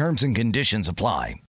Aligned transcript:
Terms 0.00 0.22
and 0.22 0.34
conditions 0.34 0.88
apply. 0.88 1.42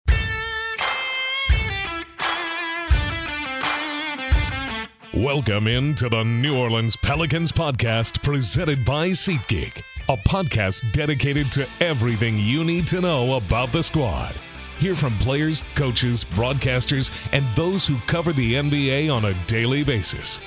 Welcome 5.12 5.66
into 5.66 6.08
the 6.08 6.22
New 6.24 6.56
Orleans 6.56 6.96
Pelicans 6.96 7.52
podcast 7.52 8.22
presented 8.22 8.86
by 8.86 9.10
SeatGeek, 9.10 9.82
a 10.08 10.16
podcast 10.26 10.90
dedicated 10.92 11.52
to 11.52 11.68
everything 11.80 12.38
you 12.38 12.64
need 12.64 12.86
to 12.86 13.02
know 13.02 13.36
about 13.36 13.70
the 13.70 13.82
squad. 13.82 14.34
Hear 14.78 14.94
from 14.94 15.18
players, 15.18 15.62
coaches, 15.74 16.24
broadcasters, 16.24 17.10
and 17.34 17.44
those 17.54 17.84
who 17.84 17.98
cover 18.06 18.32
the 18.32 18.54
NBA 18.54 19.14
on 19.14 19.26
a 19.26 19.34
daily 19.46 19.84
basis. 19.84 20.40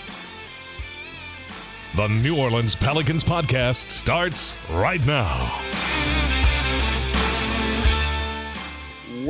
The 1.96 2.08
New 2.08 2.36
Orleans 2.40 2.76
Pelicans 2.76 3.24
podcast 3.24 3.92
starts 3.92 4.56
right 4.72 5.06
now. 5.06 6.01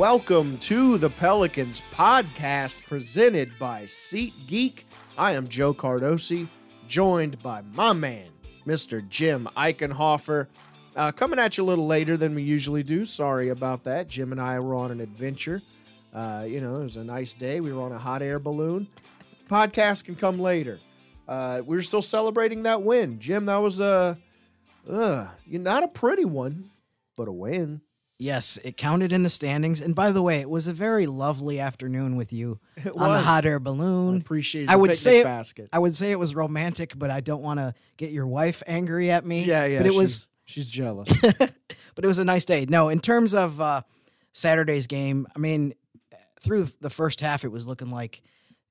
Welcome 0.02 0.58
to 0.58 0.98
the 0.98 1.10
Pelicans 1.10 1.80
podcast 1.92 2.84
presented 2.88 3.56
by 3.56 3.84
SeatGeek. 3.84 4.82
I 5.16 5.34
am 5.34 5.46
Joe 5.46 5.72
Cardosi, 5.72 6.48
joined 6.88 7.40
by 7.40 7.62
my 7.72 7.92
man, 7.92 8.26
Mr. 8.66 9.08
Jim 9.08 9.48
Eichenhofer. 9.56 10.48
Uh, 10.96 11.12
coming 11.12 11.38
at 11.38 11.56
you 11.56 11.62
a 11.62 11.66
little 11.66 11.86
later 11.86 12.16
than 12.16 12.34
we 12.34 12.42
usually 12.42 12.82
do. 12.82 13.04
Sorry 13.04 13.50
about 13.50 13.84
that. 13.84 14.08
Jim 14.08 14.32
and 14.32 14.40
I 14.40 14.58
were 14.58 14.74
on 14.74 14.90
an 14.90 15.00
adventure. 15.00 15.62
Uh, 16.12 16.46
you 16.48 16.60
know, 16.60 16.80
it 16.80 16.82
was 16.82 16.96
a 16.96 17.04
nice 17.04 17.32
day. 17.32 17.60
We 17.60 17.72
were 17.72 17.82
on 17.82 17.92
a 17.92 17.98
hot 18.00 18.22
air 18.22 18.40
balloon. 18.40 18.88
Podcast 19.48 20.06
can 20.06 20.16
come 20.16 20.40
later. 20.40 20.80
Uh, 21.28 21.62
we 21.64 21.76
are 21.76 21.82
still 21.82 22.02
celebrating 22.02 22.64
that 22.64 22.82
win. 22.82 23.20
Jim, 23.20 23.46
that 23.46 23.58
was 23.58 23.78
a, 23.78 24.18
uh, 24.90 25.28
not 25.46 25.84
a 25.84 25.88
pretty 25.88 26.24
one, 26.24 26.72
but 27.16 27.28
a 27.28 27.32
win. 27.32 27.82
Yes, 28.18 28.56
it 28.62 28.76
counted 28.76 29.12
in 29.12 29.24
the 29.24 29.28
standings. 29.28 29.80
And 29.80 29.94
by 29.96 30.12
the 30.12 30.22
way, 30.22 30.38
it 30.40 30.48
was 30.48 30.68
a 30.68 30.72
very 30.72 31.06
lovely 31.06 31.58
afternoon 31.58 32.14
with 32.14 32.32
you 32.32 32.60
It 32.76 32.92
on 32.96 33.12
the 33.12 33.20
hot 33.22 33.44
air 33.44 33.56
I 33.56 33.58
balloon. 33.58 34.18
appreciate 34.20 34.68
I 34.70 34.76
would 34.76 34.96
say 34.96 35.20
it- 35.20 35.24
basket. 35.24 35.68
I 35.72 35.78
would 35.80 35.96
say 35.96 36.12
it 36.12 36.18
was 36.18 36.34
romantic, 36.34 36.96
but 36.96 37.10
I 37.10 37.20
don't 37.20 37.42
want 37.42 37.58
to 37.58 37.74
get 37.96 38.10
your 38.10 38.26
wife 38.26 38.62
angry 38.66 39.10
at 39.10 39.26
me. 39.26 39.44
Yeah, 39.44 39.64
yeah. 39.64 39.78
But 39.78 39.86
it 39.88 39.92
she- 39.92 39.98
was 39.98 40.28
She's 40.44 40.68
jealous. 40.70 41.08
but 41.38 42.04
it 42.04 42.06
was 42.06 42.18
a 42.18 42.24
nice 42.24 42.44
day. 42.44 42.66
No, 42.68 42.88
in 42.90 43.00
terms 43.00 43.32
of 43.34 43.60
uh, 43.60 43.82
Saturday's 44.32 44.86
game, 44.86 45.26
I 45.34 45.38
mean, 45.38 45.72
through 46.42 46.68
the 46.80 46.90
first 46.90 47.20
half, 47.20 47.44
it 47.44 47.48
was 47.48 47.66
looking 47.66 47.90
like 47.90 48.22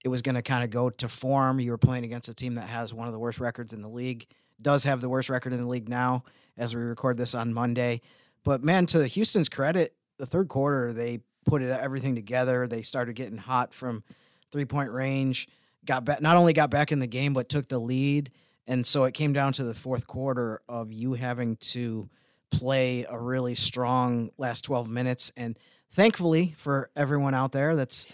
it 0.04 0.10
was 0.10 0.22
going 0.22 0.36
to 0.36 0.42
kind 0.42 0.64
of 0.64 0.70
go 0.70 0.90
to 0.90 1.08
form. 1.08 1.60
You 1.60 1.72
were 1.72 1.78
playing 1.78 2.04
against 2.04 2.28
a 2.30 2.34
team 2.34 2.56
that 2.56 2.68
has 2.68 2.94
one 2.94 3.08
of 3.08 3.14
the 3.14 3.20
worst 3.20 3.40
records 3.40 3.74
in 3.74 3.82
the 3.82 3.90
league, 3.90 4.28
does 4.62 4.84
have 4.84 5.00
the 5.02 5.10
worst 5.10 5.30
record 5.30 5.54
in 5.54 5.60
the 5.60 5.66
league 5.68 5.88
now 5.90 6.24
as 6.58 6.76
we 6.76 6.82
record 6.82 7.18
this 7.18 7.34
on 7.34 7.54
Monday. 7.54 8.02
But 8.44 8.64
man, 8.64 8.86
to 8.88 9.06
Houston's 9.06 9.50
credit, 9.50 9.96
the 10.18 10.26
third 10.26 10.48
quarter 10.48 10.94
they 10.94 11.20
put 11.46 11.62
it 11.62 11.72
everything 11.72 12.16
together. 12.16 12.68
They 12.68 12.82
started 12.82 13.16
getting 13.16 13.38
hot 13.38 13.74
from 13.74 14.04
three 14.52 14.66
point 14.66 14.92
range. 14.92 15.48
Got 15.86 16.06
back, 16.06 16.22
not 16.22 16.38
only 16.38 16.54
got 16.54 16.70
back 16.70 16.92
in 16.92 17.00
the 17.00 17.08
game, 17.08 17.34
but 17.34 17.50
took 17.50 17.68
the 17.68 17.80
lead. 17.80 18.32
And 18.68 18.86
so 18.86 19.06
it 19.06 19.14
came 19.14 19.34
down 19.34 19.54
to 19.54 19.64
the 19.64 19.74
fourth 19.74 20.06
quarter 20.06 20.62
of 20.70 20.92
you 20.92 21.14
having 21.14 21.58
to 21.58 22.10
play 22.52 23.06
a 23.10 23.18
really 23.18 23.56
strong 23.56 24.30
last 24.38 24.62
12 24.62 24.90
minutes. 24.90 25.32
And 25.36 25.58
thankfully 25.90 26.54
for 26.58 26.90
everyone 26.96 27.34
out 27.34 27.52
there 27.52 27.76
that's 27.76 28.12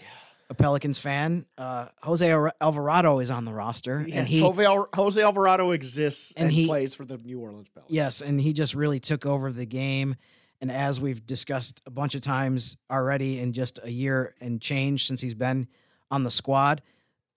a 0.50 0.54
Pelicans 0.54 0.98
fan, 0.98 1.44
uh, 1.58 1.86
Jose 2.02 2.50
Alvarado 2.60 3.18
is 3.18 3.30
on 3.30 3.44
the 3.44 3.52
roster. 3.52 4.04
Yes, 4.06 4.16
and 4.16 4.28
he, 4.28 4.40
Jose, 4.40 5.22
Alvarado 5.22 5.72
exists 5.72 6.32
and, 6.36 6.44
and 6.44 6.52
he- 6.52 6.66
plays 6.66 6.94
for 6.94 7.04
the 7.04 7.18
New 7.18 7.38
Orleans 7.38 7.68
Pelicans. 7.68 7.94
Yes, 7.94 8.20
and 8.22 8.40
he 8.40 8.52
just 8.52 8.74
really 8.74 8.98
took 9.00 9.26
over 9.26 9.52
the 9.52 9.66
game. 9.66 10.16
And 10.60 10.72
as 10.72 11.00
we've 11.00 11.24
discussed 11.24 11.82
a 11.86 11.90
bunch 11.90 12.14
of 12.14 12.20
times 12.20 12.76
already 12.90 13.38
in 13.38 13.52
just 13.52 13.78
a 13.84 13.90
year 13.90 14.34
and 14.40 14.60
change 14.60 15.06
since 15.06 15.20
he's 15.20 15.34
been 15.34 15.68
on 16.10 16.24
the 16.24 16.30
squad, 16.30 16.82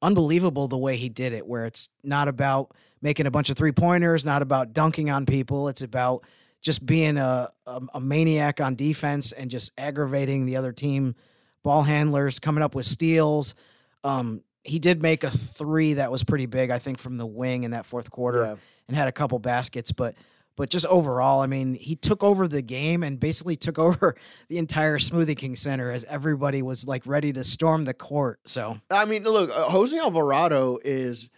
unbelievable 0.01 0.67
the 0.67 0.77
way 0.77 0.95
he 0.97 1.09
did 1.09 1.33
it, 1.33 1.45
where 1.45 1.65
it's 1.65 1.89
not 2.03 2.27
about 2.27 2.73
making 3.01 3.27
a 3.27 3.31
bunch 3.31 3.49
of 3.49 3.57
three 3.57 3.71
pointers, 3.71 4.25
not 4.25 4.41
about 4.41 4.73
dunking 4.73 5.09
on 5.09 5.25
people. 5.25 5.67
It's 5.67 5.81
about 5.83 6.23
just 6.61 6.85
being 6.85 7.17
a, 7.17 7.49
a, 7.67 7.81
a 7.95 7.99
maniac 7.99 8.61
on 8.61 8.75
defense 8.75 9.31
and 9.31 9.51
just 9.51 9.71
aggravating 9.77 10.45
the 10.45 10.55
other 10.55 10.71
team 10.71 11.15
ball 11.63 11.83
handlers, 11.83 12.39
coming 12.39 12.63
up 12.63 12.75
with 12.75 12.85
steals. 12.85 13.55
Um, 14.03 14.41
he 14.63 14.79
did 14.79 15.01
make 15.01 15.23
a 15.23 15.31
three 15.31 15.93
that 15.93 16.11
was 16.11 16.23
pretty 16.23 16.45
big, 16.45 16.69
I 16.69 16.79
think, 16.79 16.99
from 16.99 17.17
the 17.17 17.25
wing 17.25 17.63
in 17.63 17.71
that 17.71 17.85
fourth 17.85 18.11
quarter 18.11 18.43
Yeah. 18.43 18.55
and 18.87 18.95
had 18.97 19.07
a 19.07 19.11
couple 19.11 19.39
baskets, 19.39 19.91
but 19.91 20.15
but 20.57 20.69
just 20.69 20.85
overall, 20.87 21.39
I 21.41 21.47
mean, 21.47 21.73
he 21.75 21.95
took 21.95 22.23
over 22.23 22.45
the 22.47 22.61
game 22.61 23.03
and 23.03 23.17
basically 23.19 23.55
took 23.55 23.79
over 23.87 24.15
the 24.49 24.57
entire 24.57 24.97
Smoothie 24.99 25.35
King 25.37 25.55
Center 25.55 25.89
as 25.89 26.03
everybody 26.03 26.61
was 26.61 26.85
like 26.87 27.07
ready 27.07 27.31
to 27.33 27.43
storm 27.43 27.85
the 27.85 27.93
court. 27.93 28.39
So 28.45 28.79
I 28.91 29.05
mean, 29.05 29.23
look, 29.23 29.49
uh, 29.49 29.69
Jose 29.69 29.97
Alvarado 29.97 30.77
is 30.83 31.29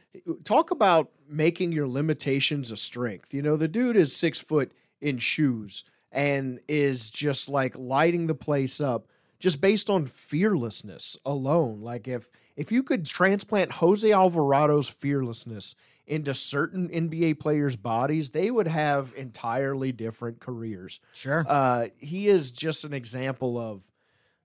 talk 0.44 0.72
about 0.72 1.10
making 1.30 1.72
your 1.72 1.88
limitations 1.88 2.72
a 2.72 2.78
strength. 2.78 3.34
You 3.34 3.42
know, 3.44 3.56
the 3.56 3.68
dude 3.68 3.96
is 3.96 4.16
six 4.16 4.42
foot 4.42 4.72
in 5.00 5.20
shoes 5.20 5.84
and 6.12 6.60
is 6.68 7.10
just 7.10 7.50
like 7.50 7.76
lighting 7.78 8.28
the 8.28 8.36
place 8.36 8.82
up 8.82 9.08
just 9.44 9.60
based 9.60 9.90
on 9.90 10.06
fearlessness 10.06 11.18
alone. 11.26 11.82
Like 11.82 12.08
if 12.08 12.30
if 12.56 12.72
you 12.72 12.82
could 12.82 13.06
transplant 13.06 13.74
Jose 13.74 14.08
Alvarado's 14.08 14.88
fearlessness 14.88 15.76
into 16.08 16.34
certain 16.34 16.88
NBA 16.90 17.40
players' 17.40 17.76
bodies, 17.76 18.30
they 18.30 18.50
would 18.50 18.68
have 18.68 19.12
entirely 19.18 19.92
different 19.92 20.40
careers. 20.40 21.00
sure, 21.14 21.46
Uh, 21.48 21.88
he 21.98 22.28
is 22.28 22.52
just 22.54 22.86
an 22.86 22.94
example 22.94 23.58
of 23.58 23.84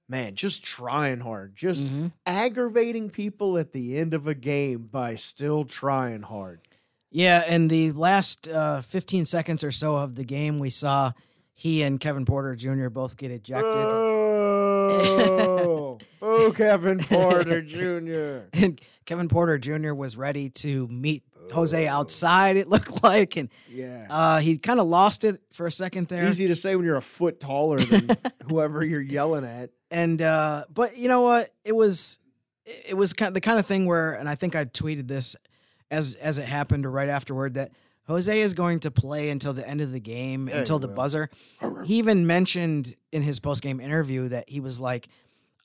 man, 0.08 0.34
just 0.34 0.64
trying 0.64 1.20
hard, 1.20 1.54
just 1.54 1.84
Mhm. 1.84 2.12
aggravating 2.26 3.08
people 3.10 3.56
at 3.58 3.72
the 3.72 3.96
end 3.98 4.14
of 4.14 4.26
a 4.26 4.34
game 4.34 4.88
by 4.90 5.14
still 5.14 5.64
trying 5.64 6.22
hard. 6.22 6.60
yeah. 7.10 7.44
And 7.46 7.70
the 7.70 7.92
last 7.92 8.48
uh, 8.48 8.80
15 8.80 9.26
seconds 9.26 9.62
or 9.62 9.70
so 9.70 9.96
of 9.96 10.14
the 10.16 10.24
game, 10.24 10.58
we 10.58 10.70
saw 10.70 11.12
he 11.54 11.82
and 11.82 11.98
Kevin 11.98 12.24
Porter 12.24 12.54
Jr. 12.54 12.88
both 12.88 13.16
get 13.16 13.30
ejected. 13.30 13.74
Oh, 15.02 15.98
oh, 16.22 16.52
Kevin 16.54 16.98
Porter 16.98 17.62
Jr. 17.62 18.46
and 18.52 18.80
Kevin 19.06 19.28
Porter 19.28 19.58
Jr. 19.58 19.92
was 19.94 20.16
ready 20.16 20.50
to 20.50 20.86
meet 20.88 21.22
Jose 21.52 21.86
outside. 21.86 22.56
It 22.56 22.68
looked 22.68 23.02
like, 23.02 23.36
and 23.36 23.48
Yeah. 23.70 24.06
uh, 24.10 24.38
he 24.40 24.58
kind 24.58 24.80
of 24.80 24.86
lost 24.86 25.24
it 25.24 25.40
for 25.52 25.66
a 25.66 25.70
second 25.72 26.08
there. 26.08 26.28
Easy 26.28 26.46
to 26.48 26.56
say 26.56 26.76
when 26.76 26.84
you're 26.84 26.96
a 26.96 27.02
foot 27.02 27.40
taller 27.40 27.78
than 27.78 28.08
whoever 28.48 28.84
you're 28.84 29.00
yelling 29.00 29.44
at. 29.44 29.70
and 29.90 30.20
uh 30.20 30.64
but 30.72 30.98
you 30.98 31.08
know 31.08 31.22
what 31.22 31.48
it 31.64 31.72
was 31.74 32.18
it 32.66 32.94
was 32.96 33.14
kind 33.14 33.28
of 33.28 33.34
the 33.34 33.40
kind 33.40 33.58
of 33.58 33.64
thing 33.64 33.86
where 33.86 34.12
and 34.12 34.28
i 34.28 34.34
think 34.34 34.54
i 34.54 34.62
tweeted 34.66 35.08
this 35.08 35.34
as 35.90 36.14
as 36.16 36.36
it 36.36 36.44
happened 36.44 36.84
or 36.84 36.90
right 36.90 37.08
afterward 37.08 37.54
that 37.54 37.72
jose 38.08 38.40
is 38.40 38.54
going 38.54 38.80
to 38.80 38.90
play 38.90 39.28
until 39.30 39.52
the 39.52 39.66
end 39.68 39.80
of 39.80 39.92
the 39.92 40.00
game 40.00 40.48
Yeah, 40.48 40.58
until 40.58 40.78
the 40.78 40.88
will. 40.88 40.94
buzzer 40.94 41.30
he 41.84 41.96
even 41.98 42.26
mentioned 42.26 42.94
in 43.12 43.22
his 43.22 43.38
post-game 43.38 43.80
interview 43.80 44.28
that 44.28 44.48
he 44.48 44.60
was 44.60 44.80
like 44.80 45.08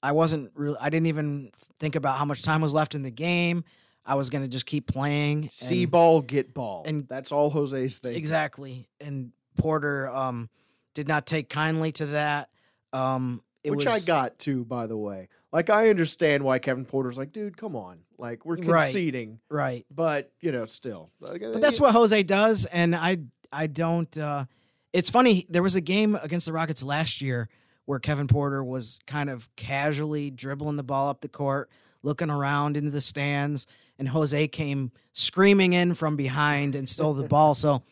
i 0.02 0.12
wasn't 0.12 0.52
really 0.56 0.78
i 0.80 0.90
didn't 0.90 1.08
even 1.08 1.52
think 1.80 1.96
about 1.96 2.18
how 2.18 2.26
much 2.26 2.42
time 2.44 2.62
was 2.62 2.74
left 2.74 2.94
in 2.96 3.02
the 3.04 3.12
game 3.12 3.64
i 4.06 4.16
was 4.16 4.30
going 4.30 4.44
to 4.44 4.50
just 4.50 4.66
keep 4.66 4.86
playing 4.88 5.48
See 5.52 5.84
and- 5.84 5.92
ball, 5.92 6.22
get 6.22 6.54
ball. 6.54 6.84
and- 6.86 7.00
And 7.00 7.08
that's 7.08 7.32
all 7.32 7.50
Jose's 7.50 8.00
thing. 8.00 8.16
exactly 8.16 8.88
and 9.02 9.32
porter 9.58 10.10
um 10.10 10.50
did 10.94 11.08
not 11.08 11.26
take 11.26 11.48
kindly 11.50 11.92
to 11.94 12.06
that 12.08 12.50
um 12.92 13.42
it 13.64 13.72
Which 13.72 13.86
was, 13.86 14.04
I 14.04 14.06
got 14.06 14.38
too, 14.40 14.66
by 14.66 14.88
the 14.88 14.98
way. 14.98 15.30
Like 15.54 15.70
I 15.70 15.90
understand 15.90 16.44
why 16.44 16.60
Kevin 16.60 16.84
Porter's 16.84 17.18
like, 17.18 17.32
dude, 17.32 17.56
come 17.56 17.76
on. 17.76 18.00
Like 18.18 18.44
we're 18.46 18.56
Right. 18.58 18.82
conceding. 18.82 19.40
right 19.50 19.86
But, 19.92 20.32
you 20.42 20.52
know, 20.52 20.66
still. 20.66 21.12
Like, 21.22 21.42
But 21.42 21.62
that's 21.62 21.80
what 21.80 21.94
Jose 21.94 22.24
does, 22.24 22.66
and 22.66 22.96
I 22.96 23.20
I 23.52 23.68
don't. 23.68 24.18
Uh, 24.18 24.46
it's 24.94 25.12
funny. 25.12 25.46
There 25.50 25.62
was 25.64 25.76
a 25.76 25.82
game 25.82 26.18
against 26.22 26.48
the 26.48 26.54
Rockets 26.54 26.84
last 26.84 27.22
year 27.22 27.50
where 27.86 28.00
Kevin 28.00 28.28
Porter 28.28 28.64
was 28.64 29.00
kind 29.06 29.30
of 29.30 29.48
casually 29.56 30.32
dribbling 30.32 30.76
the 30.76 30.84
ball 30.84 31.08
up 31.10 31.22
the 31.22 31.28
court, 31.30 31.70
looking 32.02 32.30
around 32.32 32.76
into 32.78 32.90
the 32.90 33.02
stands, 33.02 33.68
and 34.00 34.10
Jose 34.10 34.48
came 34.48 34.92
screaming 35.12 35.74
in 35.74 35.94
from 35.94 36.16
behind 36.16 36.76
and 36.76 36.90
stole 36.90 37.14
the 37.14 37.28
ball. 37.28 37.54
So 37.54 37.84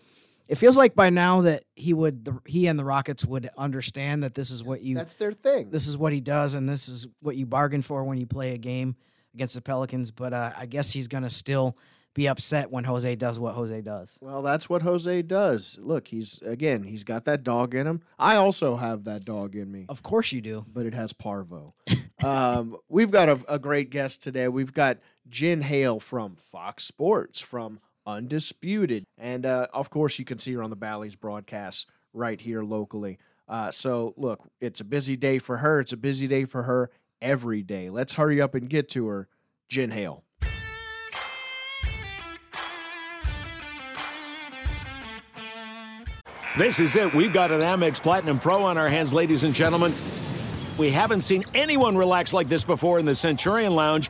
it 0.51 0.57
feels 0.57 0.75
like 0.75 0.94
by 0.95 1.09
now 1.09 1.42
that 1.42 1.63
he 1.77 1.94
would 1.94 2.25
the, 2.25 2.38
he 2.45 2.68
and 2.68 2.77
the 2.77 2.83
Rockets 2.83 3.25
would 3.25 3.50
understand 3.57 4.24
that 4.24 4.36
this 4.36 4.51
is 4.51 4.63
what 4.65 4.81
you 4.81 4.95
That's 4.95 5.15
their 5.15 5.31
thing. 5.31 5.69
this 5.71 5.88
is 5.88 5.98
what 5.98 6.12
he 6.12 6.19
does 6.19 6.56
and 6.56 6.68
this 6.68 6.89
is 6.89 7.07
what 7.21 7.38
you 7.38 7.45
bargain 7.45 7.81
for 7.81 8.03
when 8.03 8.18
you 8.18 8.25
play 8.27 8.53
a 8.53 8.57
game 8.57 8.98
against 9.33 9.56
the 9.56 9.62
Pelicans. 9.62 10.12
But 10.12 10.33
uh, 10.33 10.51
I 10.57 10.65
guess 10.65 10.92
he's 10.92 11.07
gonna 11.07 11.30
still 11.30 11.77
be 12.13 12.27
upset 12.27 12.69
when 12.69 12.83
Jose 12.83 13.15
does 13.15 13.39
what 13.39 13.56
Jose 13.56 13.80
does. 13.80 14.18
Well, 14.19 14.42
that's 14.42 14.69
what 14.69 14.81
Jose 14.81 15.21
does. 15.21 15.80
Look, 15.81 16.09
he's 16.09 16.42
again, 16.42 16.83
he's 16.83 17.06
got 17.06 17.24
that 17.25 17.44
dog 17.44 17.74
in 17.74 17.88
him. 17.88 18.01
I 18.19 18.36
also 18.36 18.75
have 18.75 19.06
that 19.06 19.24
dog 19.24 19.56
in 19.56 19.71
me, 19.71 19.86
Of 19.88 20.04
course 20.04 20.33
you 20.33 20.42
do. 20.42 20.65
but 20.68 20.86
it 20.86 20.94
has 20.94 21.13
parvo. 21.13 21.74
um, 22.24 22.75
we've 22.89 23.09
got 23.12 23.30
a, 23.30 23.39
a 23.47 23.57
great 23.57 23.89
guest 23.89 24.21
today. 24.21 24.50
We've 24.50 24.74
got 24.74 24.97
Jen 25.30 25.62
Hale 25.62 26.01
from 26.01 26.36
Fox 26.36 26.83
Sports, 26.83 27.39
from 27.39 27.80
Undisputed, 28.06 29.06
and 29.18 29.45
uh, 29.45 29.68
of 29.74 29.89
course, 29.89 30.18
you 30.18 30.25
can 30.25 30.39
see 30.39 30.53
her 30.53 30.63
on 30.63 30.69
the 30.69 30.75
Bally's 30.75 31.15
broadcast 31.15 31.89
right 32.13 32.42
here 32.42 32.63
locally. 32.63 33.19
Uh, 33.48 33.69
so, 33.69 34.13
look, 34.18 34.42
it's 34.59 34.80
a 34.80 34.86
busy 34.86 35.15
day 35.15 35.38
for 35.38 35.57
her. 35.57 35.80
It's 35.80 35.94
a 35.94 35.98
busy 35.98 36.27
day 36.27 36.45
for 36.45 36.63
her 36.63 36.89
every 37.21 37.62
day. 37.62 37.89
Let's 37.89 38.13
hurry 38.13 38.42
up 38.42 38.56
and 38.56 38.69
get 38.69 38.89
to 38.89 39.07
her, 39.07 39.27
Jen 39.69 39.92
Hale. 39.92 40.24
This 46.57 46.81
is 46.81 46.95
it. 46.97 47.13
We've 47.13 47.31
got 47.31 47.51
an 47.51 47.62
Amex 47.62 48.01
Platinum 48.01 48.38
Pro 48.38 48.63
on 48.63 48.77
our 48.77 48.89
hands, 48.89 49.13
ladies 49.13 49.44
and 49.44 49.54
gentlemen. 49.54 49.94
We 50.77 50.89
haven't 50.89 51.21
seen 51.21 51.45
anyone 51.54 51.95
relax 51.95 52.33
like 52.33 52.50
this 52.50 52.63
before 52.63 53.00
in 53.00 53.06
the 53.06 53.15
Centurion 53.15 53.74
Lounge. 53.74 54.09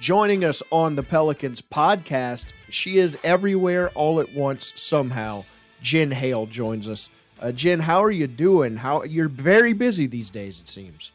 Joining 0.00 0.44
us 0.44 0.62
on 0.70 0.94
the 0.94 1.02
Pelicans 1.02 1.60
podcast. 1.60 2.52
She 2.68 2.98
is 2.98 3.18
everywhere 3.24 3.90
all 3.90 4.20
at 4.20 4.32
once 4.34 4.72
somehow. 4.76 5.44
Jen 5.82 6.10
Hale 6.10 6.46
joins 6.46 6.88
us. 6.88 7.10
Uh, 7.40 7.52
Jen, 7.52 7.80
how 7.80 8.02
are 8.02 8.10
you 8.10 8.26
doing? 8.26 8.76
How 8.76 9.02
you're 9.04 9.28
very 9.28 9.72
busy 9.72 10.06
these 10.06 10.30
days, 10.30 10.60
it 10.60 10.68
seems. 10.68 11.12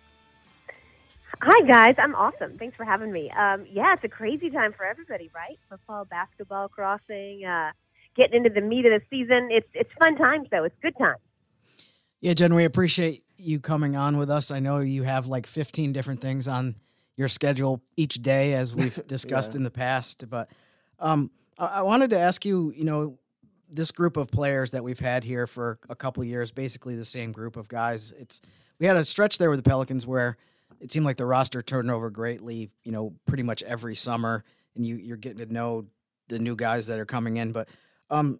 Hi 1.41 1.67
guys, 1.67 1.95
I'm 1.97 2.15
awesome. 2.15 2.57
Thanks 2.57 2.77
for 2.77 2.85
having 2.85 3.11
me. 3.11 3.29
Um, 3.31 3.65
yeah, 3.69 3.93
it's 3.93 4.03
a 4.05 4.07
crazy 4.07 4.49
time 4.49 4.71
for 4.71 4.85
everybody, 4.85 5.29
right? 5.35 5.59
Football, 5.69 6.05
basketball, 6.05 6.69
crossing, 6.69 7.43
uh, 7.43 7.71
getting 8.15 8.45
into 8.45 8.49
the 8.49 8.61
meat 8.61 8.85
of 8.85 8.93
the 8.93 9.01
season. 9.09 9.49
It's 9.51 9.67
it's 9.73 9.89
fun 10.01 10.15
times 10.15 10.47
though. 10.51 10.63
It's 10.63 10.75
good 10.81 10.97
times. 10.97 11.19
Yeah, 12.21 12.33
Jen, 12.33 12.55
we 12.55 12.63
appreciate 12.63 13.23
you 13.35 13.59
coming 13.59 13.97
on 13.97 14.17
with 14.17 14.29
us. 14.29 14.51
I 14.51 14.59
know 14.59 14.79
you 14.79 15.03
have 15.03 15.27
like 15.27 15.45
15 15.45 15.91
different 15.91 16.21
things 16.21 16.47
on 16.47 16.75
your 17.15 17.27
schedule 17.27 17.81
each 17.95 18.15
day, 18.21 18.53
as 18.53 18.75
we've 18.75 19.05
discussed 19.07 19.55
in 19.55 19.63
the 19.63 19.71
past. 19.71 20.29
But 20.29 20.49
um, 20.99 21.31
I-, 21.57 21.67
I 21.67 21.81
wanted 21.81 22.11
to 22.11 22.19
ask 22.19 22.45
you, 22.45 22.73
you 22.75 22.83
know, 22.83 23.17
this 23.69 23.91
group 23.91 24.17
of 24.17 24.29
players 24.29 24.71
that 24.71 24.83
we've 24.83 24.99
had 24.99 25.23
here 25.23 25.47
for 25.47 25.79
a 25.89 25.95
couple 25.95 26.23
years, 26.23 26.51
basically 26.51 26.95
the 26.95 27.05
same 27.05 27.31
group 27.31 27.55
of 27.55 27.67
guys. 27.67 28.13
It's 28.17 28.41
we 28.79 28.85
had 28.85 28.95
a 28.95 29.03
stretch 29.03 29.37
there 29.37 29.49
with 29.49 29.63
the 29.63 29.67
Pelicans 29.67 30.05
where 30.05 30.37
it 30.79 30.91
seemed 30.91 31.05
like 31.05 31.17
the 31.17 31.25
roster 31.25 31.61
turned 31.61 31.89
over 31.89 32.09
greatly, 32.09 32.69
you 32.83 32.91
know, 32.91 33.13
pretty 33.25 33.43
much 33.43 33.63
every 33.63 33.95
summer, 33.95 34.43
and 34.75 34.85
you 34.85 34.97
you're 34.97 35.17
getting 35.17 35.45
to 35.45 35.51
know 35.51 35.85
the 36.27 36.39
new 36.39 36.55
guys 36.55 36.87
that 36.87 36.99
are 36.99 37.05
coming 37.05 37.37
in. 37.37 37.51
But 37.51 37.69
um, 38.09 38.39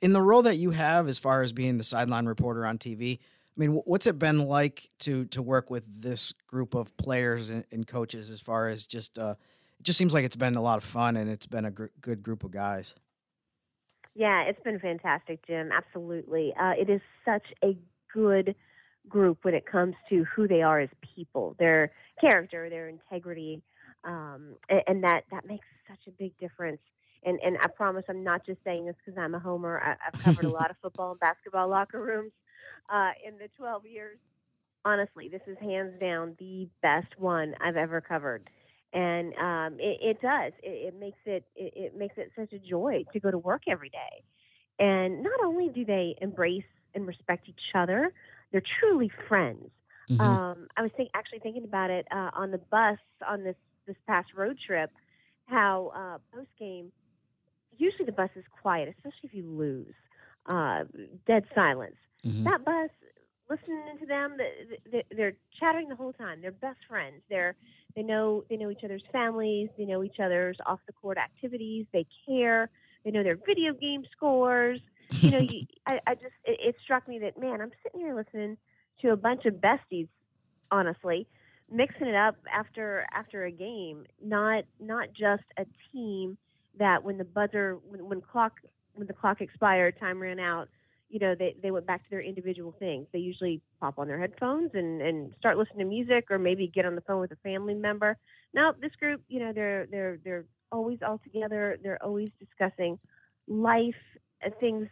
in 0.00 0.12
the 0.12 0.22
role 0.22 0.42
that 0.42 0.56
you 0.56 0.70
have, 0.70 1.08
as 1.08 1.18
far 1.18 1.42
as 1.42 1.52
being 1.52 1.78
the 1.78 1.84
sideline 1.84 2.26
reporter 2.26 2.66
on 2.66 2.78
TV, 2.78 3.18
I 3.56 3.60
mean, 3.60 3.70
what's 3.84 4.06
it 4.06 4.18
been 4.18 4.38
like 4.46 4.88
to 5.00 5.26
to 5.26 5.40
work 5.42 5.70
with 5.70 6.02
this 6.02 6.32
group 6.48 6.74
of 6.74 6.96
players 6.96 7.50
and, 7.50 7.64
and 7.70 7.86
coaches? 7.86 8.30
As 8.30 8.40
far 8.40 8.68
as 8.68 8.86
just, 8.86 9.18
uh, 9.18 9.36
it 9.78 9.84
just 9.84 9.96
seems 9.96 10.12
like 10.12 10.24
it's 10.24 10.36
been 10.36 10.56
a 10.56 10.62
lot 10.62 10.78
of 10.78 10.84
fun 10.84 11.16
and 11.16 11.30
it's 11.30 11.46
been 11.46 11.64
a 11.64 11.70
gr- 11.70 11.86
good 12.00 12.22
group 12.22 12.42
of 12.42 12.50
guys. 12.50 12.94
Yeah, 14.16 14.42
it's 14.42 14.60
been 14.62 14.80
fantastic, 14.80 15.46
Jim. 15.46 15.70
Absolutely. 15.72 16.52
Uh, 16.60 16.72
it 16.78 16.90
is 16.90 17.00
such 17.24 17.44
a 17.62 17.76
good 18.12 18.54
group 19.08 19.38
when 19.42 19.54
it 19.54 19.66
comes 19.66 19.94
to 20.08 20.24
who 20.34 20.48
they 20.48 20.62
are 20.62 20.80
as 20.80 20.88
people, 21.14 21.54
their 21.58 21.92
character, 22.20 22.68
their 22.70 22.88
integrity, 22.88 23.62
um, 24.04 24.56
and, 24.68 24.82
and 24.86 25.04
that 25.04 25.22
that 25.30 25.46
makes 25.46 25.66
such 25.88 26.08
a 26.08 26.10
big 26.10 26.36
difference. 26.38 26.80
And 27.24 27.38
and 27.44 27.56
I 27.62 27.68
promise 27.68 28.04
I'm 28.08 28.24
not 28.24 28.44
just 28.44 28.58
saying 28.64 28.86
this 28.86 28.96
because 29.04 29.16
I'm 29.16 29.36
a 29.36 29.38
homer. 29.38 29.80
I, 29.80 29.94
I've 30.08 30.20
covered 30.20 30.44
a 30.44 30.48
lot 30.60 30.70
of 30.70 30.76
football 30.82 31.12
and 31.12 31.20
basketball 31.20 31.68
locker 31.68 32.02
rooms 32.02 32.32
uh, 32.92 33.10
in 33.26 33.38
the 33.38 33.48
12 33.56 33.86
years. 33.86 34.18
Honestly, 34.84 35.28
this 35.28 35.40
is 35.46 35.56
hands 35.60 35.92
down 36.00 36.34
the 36.38 36.68
best 36.82 37.18
one 37.18 37.54
I've 37.60 37.76
ever 37.76 38.00
covered 38.00 38.50
and 38.94 39.34
um, 39.34 39.80
it, 39.80 39.98
it 40.00 40.20
does. 40.22 40.52
It, 40.62 40.94
it 40.94 41.00
makes 41.00 41.18
it, 41.26 41.44
it 41.56 41.72
it 41.76 41.96
makes 41.98 42.14
it 42.16 42.30
such 42.36 42.52
a 42.52 42.58
joy 42.58 43.04
to 43.12 43.20
go 43.20 43.30
to 43.30 43.38
work 43.38 43.62
every 43.68 43.90
day. 43.90 44.22
And 44.78 45.22
not 45.22 45.40
only 45.44 45.68
do 45.68 45.84
they 45.84 46.14
embrace 46.20 46.64
and 46.94 47.06
respect 47.06 47.48
each 47.48 47.74
other, 47.74 48.12
they're 48.52 48.62
truly 48.80 49.10
friends. 49.28 49.70
Mhm. 50.10 50.20
Um, 50.20 50.68
I 50.76 50.82
was 50.82 50.90
think, 50.96 51.10
actually 51.14 51.40
thinking 51.40 51.64
about 51.64 51.90
it 51.90 52.06
uh, 52.10 52.30
on 52.34 52.50
the 52.50 52.58
bus 52.58 52.98
on 53.28 53.42
this 53.42 53.56
this 53.86 53.96
past 54.06 54.28
road 54.34 54.58
trip. 54.64 54.90
How 55.46 55.92
uh, 55.94 56.18
post 56.36 56.50
game, 56.58 56.90
usually 57.76 58.06
the 58.06 58.12
bus 58.12 58.30
is 58.36 58.44
quiet, 58.62 58.88
especially 58.88 59.24
if 59.24 59.34
you 59.34 59.44
lose. 59.48 59.94
Uh, 60.46 60.84
dead 61.26 61.44
silence. 61.54 61.96
Mhm. 62.24 62.44
That 62.44 62.64
bus, 62.64 62.90
listening 63.48 63.98
to 63.98 64.06
them, 64.06 64.36
th- 64.38 64.80
th- 64.90 65.06
they're 65.10 65.34
chattering 65.58 65.88
the 65.88 65.96
whole 65.96 66.12
time. 66.12 66.40
They're 66.40 66.52
best 66.52 66.78
friends. 66.88 67.22
They're 67.28 67.56
they 67.94 68.02
know 68.02 68.44
they 68.48 68.56
know 68.56 68.70
each 68.70 68.84
other's 68.84 69.04
families. 69.12 69.70
They 69.78 69.84
know 69.84 70.02
each 70.02 70.18
other's 70.20 70.58
off 70.66 70.80
the 70.86 70.92
court 70.92 71.18
activities. 71.18 71.86
They 71.92 72.06
care. 72.26 72.70
They 73.04 73.10
know 73.10 73.22
their 73.22 73.36
video 73.46 73.72
game 73.74 74.04
scores. 74.12 74.80
You 75.22 75.30
know, 75.30 75.38
you, 75.38 75.62
I, 75.86 76.00
I 76.06 76.14
just 76.14 76.34
it, 76.44 76.58
it 76.60 76.76
struck 76.82 77.06
me 77.08 77.18
that 77.20 77.38
man, 77.38 77.60
I'm 77.60 77.70
sitting 77.82 78.00
here 78.00 78.14
listening 78.14 78.56
to 79.02 79.10
a 79.10 79.16
bunch 79.16 79.44
of 79.44 79.54
besties, 79.54 80.08
honestly, 80.70 81.26
mixing 81.70 82.06
it 82.08 82.14
up 82.14 82.36
after 82.52 83.06
after 83.12 83.44
a 83.44 83.50
game. 83.50 84.04
Not 84.22 84.64
not 84.80 85.08
just 85.12 85.44
a 85.58 85.66
team 85.92 86.36
that 86.78 87.02
when 87.04 87.18
the 87.18 87.24
buzzer 87.24 87.78
when, 87.88 88.08
when 88.08 88.20
clock 88.20 88.54
when 88.94 89.06
the 89.06 89.12
clock 89.12 89.40
expired, 89.40 89.98
time 89.98 90.20
ran 90.20 90.40
out. 90.40 90.68
You 91.14 91.20
know, 91.20 91.36
they, 91.38 91.54
they 91.62 91.70
went 91.70 91.86
back 91.86 92.02
to 92.02 92.10
their 92.10 92.22
individual 92.22 92.74
things. 92.80 93.06
They 93.12 93.20
usually 93.20 93.60
pop 93.80 94.00
on 94.00 94.08
their 94.08 94.18
headphones 94.18 94.72
and, 94.74 95.00
and 95.00 95.32
start 95.38 95.56
listening 95.56 95.78
to 95.78 95.84
music 95.84 96.24
or 96.28 96.40
maybe 96.40 96.66
get 96.66 96.84
on 96.84 96.96
the 96.96 97.02
phone 97.02 97.20
with 97.20 97.30
a 97.30 97.36
family 97.36 97.74
member. 97.74 98.16
Now 98.52 98.72
this 98.72 98.90
group, 98.98 99.22
you 99.28 99.38
know, 99.38 99.52
they're 99.52 99.86
they're 99.86 100.18
they're 100.24 100.44
always 100.72 100.98
all 101.06 101.20
together. 101.22 101.78
They're 101.84 102.02
always 102.02 102.30
discussing 102.40 102.98
life, 103.46 103.94
things 104.58 104.88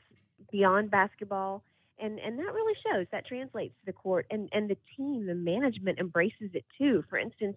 beyond 0.53 0.93
basketball, 0.93 1.65
and 1.99 2.21
and 2.21 2.39
that 2.39 2.55
really 2.55 2.75
shows. 2.87 3.07
That 3.11 3.27
translates 3.27 3.75
to 3.81 3.87
the 3.87 3.93
court, 3.93 4.27
and 4.31 4.49
and 4.53 4.71
the 4.71 4.77
team, 4.97 5.27
the 5.27 5.35
management 5.35 5.99
embraces 5.99 6.51
it 6.55 6.65
too. 6.79 7.03
For 7.11 7.19
instance, 7.19 7.57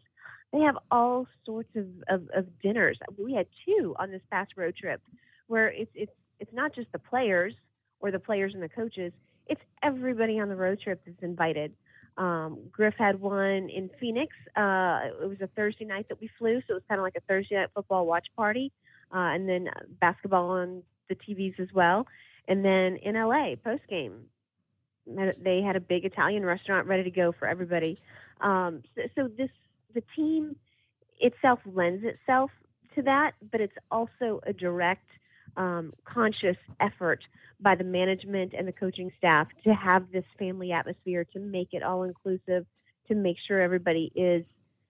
they 0.51 0.61
have 0.61 0.79
all 0.89 1.27
sorts 1.45 1.69
of 1.75 1.85
of, 2.09 2.27
of 2.35 2.47
dinners. 2.63 2.97
We 3.23 3.35
had 3.35 3.45
two 3.63 3.95
on 3.99 4.09
this 4.09 4.23
past 4.31 4.53
road 4.57 4.75
trip, 4.75 5.01
where 5.45 5.67
it's 5.67 5.91
it's 5.93 6.11
it's 6.39 6.53
not 6.53 6.73
just 6.73 6.91
the 6.91 6.99
players 6.99 7.53
or 8.05 8.11
the 8.11 8.19
players 8.19 8.53
and 8.53 8.61
the 8.61 8.69
coaches. 8.69 9.11
It's 9.47 9.61
everybody 9.81 10.39
on 10.39 10.49
the 10.49 10.55
road 10.55 10.79
trip 10.81 11.01
that's 11.05 11.21
invited. 11.23 11.73
Um, 12.17 12.59
Griff 12.71 12.93
had 12.97 13.19
one 13.19 13.69
in 13.69 13.89
Phoenix. 13.99 14.33
Uh, 14.55 14.99
it 15.21 15.27
was 15.27 15.41
a 15.41 15.47
Thursday 15.47 15.85
night 15.85 16.07
that 16.09 16.21
we 16.21 16.29
flew, 16.37 16.59
so 16.61 16.71
it 16.71 16.73
was 16.73 16.83
kind 16.87 16.99
of 16.99 17.03
like 17.03 17.15
a 17.17 17.21
Thursday 17.21 17.55
night 17.55 17.69
football 17.73 18.05
watch 18.05 18.27
party. 18.35 18.71
Uh, 19.13 19.33
and 19.33 19.47
then 19.49 19.67
uh, 19.67 19.81
basketball 19.99 20.49
on 20.51 20.83
the 21.09 21.15
TVs 21.15 21.59
as 21.59 21.67
well. 21.73 22.07
And 22.47 22.63
then 22.63 22.97
in 22.97 23.15
LA, 23.15 23.55
post 23.63 23.83
game, 23.89 24.25
they 25.07 25.61
had 25.61 25.75
a 25.75 25.79
big 25.79 26.05
Italian 26.05 26.45
restaurant 26.45 26.87
ready 26.87 27.03
to 27.03 27.11
go 27.11 27.31
for 27.31 27.47
everybody. 27.47 27.97
Um, 28.41 28.81
so, 28.95 29.01
so 29.15 29.27
this 29.27 29.49
the 29.93 30.03
team 30.15 30.55
itself 31.19 31.59
lends 31.65 32.03
itself 32.03 32.51
to 32.95 33.01
that, 33.03 33.33
but 33.51 33.61
it's 33.61 33.75
also 33.91 34.41
a 34.45 34.53
direct, 34.53 35.07
um, 35.57 35.93
conscious 36.05 36.57
effort 36.79 37.19
by 37.59 37.75
the 37.75 37.83
management 37.83 38.53
and 38.57 38.67
the 38.67 38.71
coaching 38.71 39.11
staff 39.17 39.47
to 39.63 39.73
have 39.73 40.11
this 40.11 40.25
family 40.37 40.71
atmosphere, 40.71 41.25
to 41.33 41.39
make 41.39 41.69
it 41.71 41.83
all 41.83 42.03
inclusive, 42.03 42.65
to 43.07 43.15
make 43.15 43.37
sure 43.47 43.61
everybody 43.61 44.11
is 44.15 44.43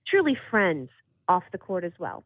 truly 0.08 0.38
friends 0.50 0.90
off 1.28 1.44
the 1.52 1.58
court 1.58 1.84
as 1.84 1.94
well. 2.00 2.24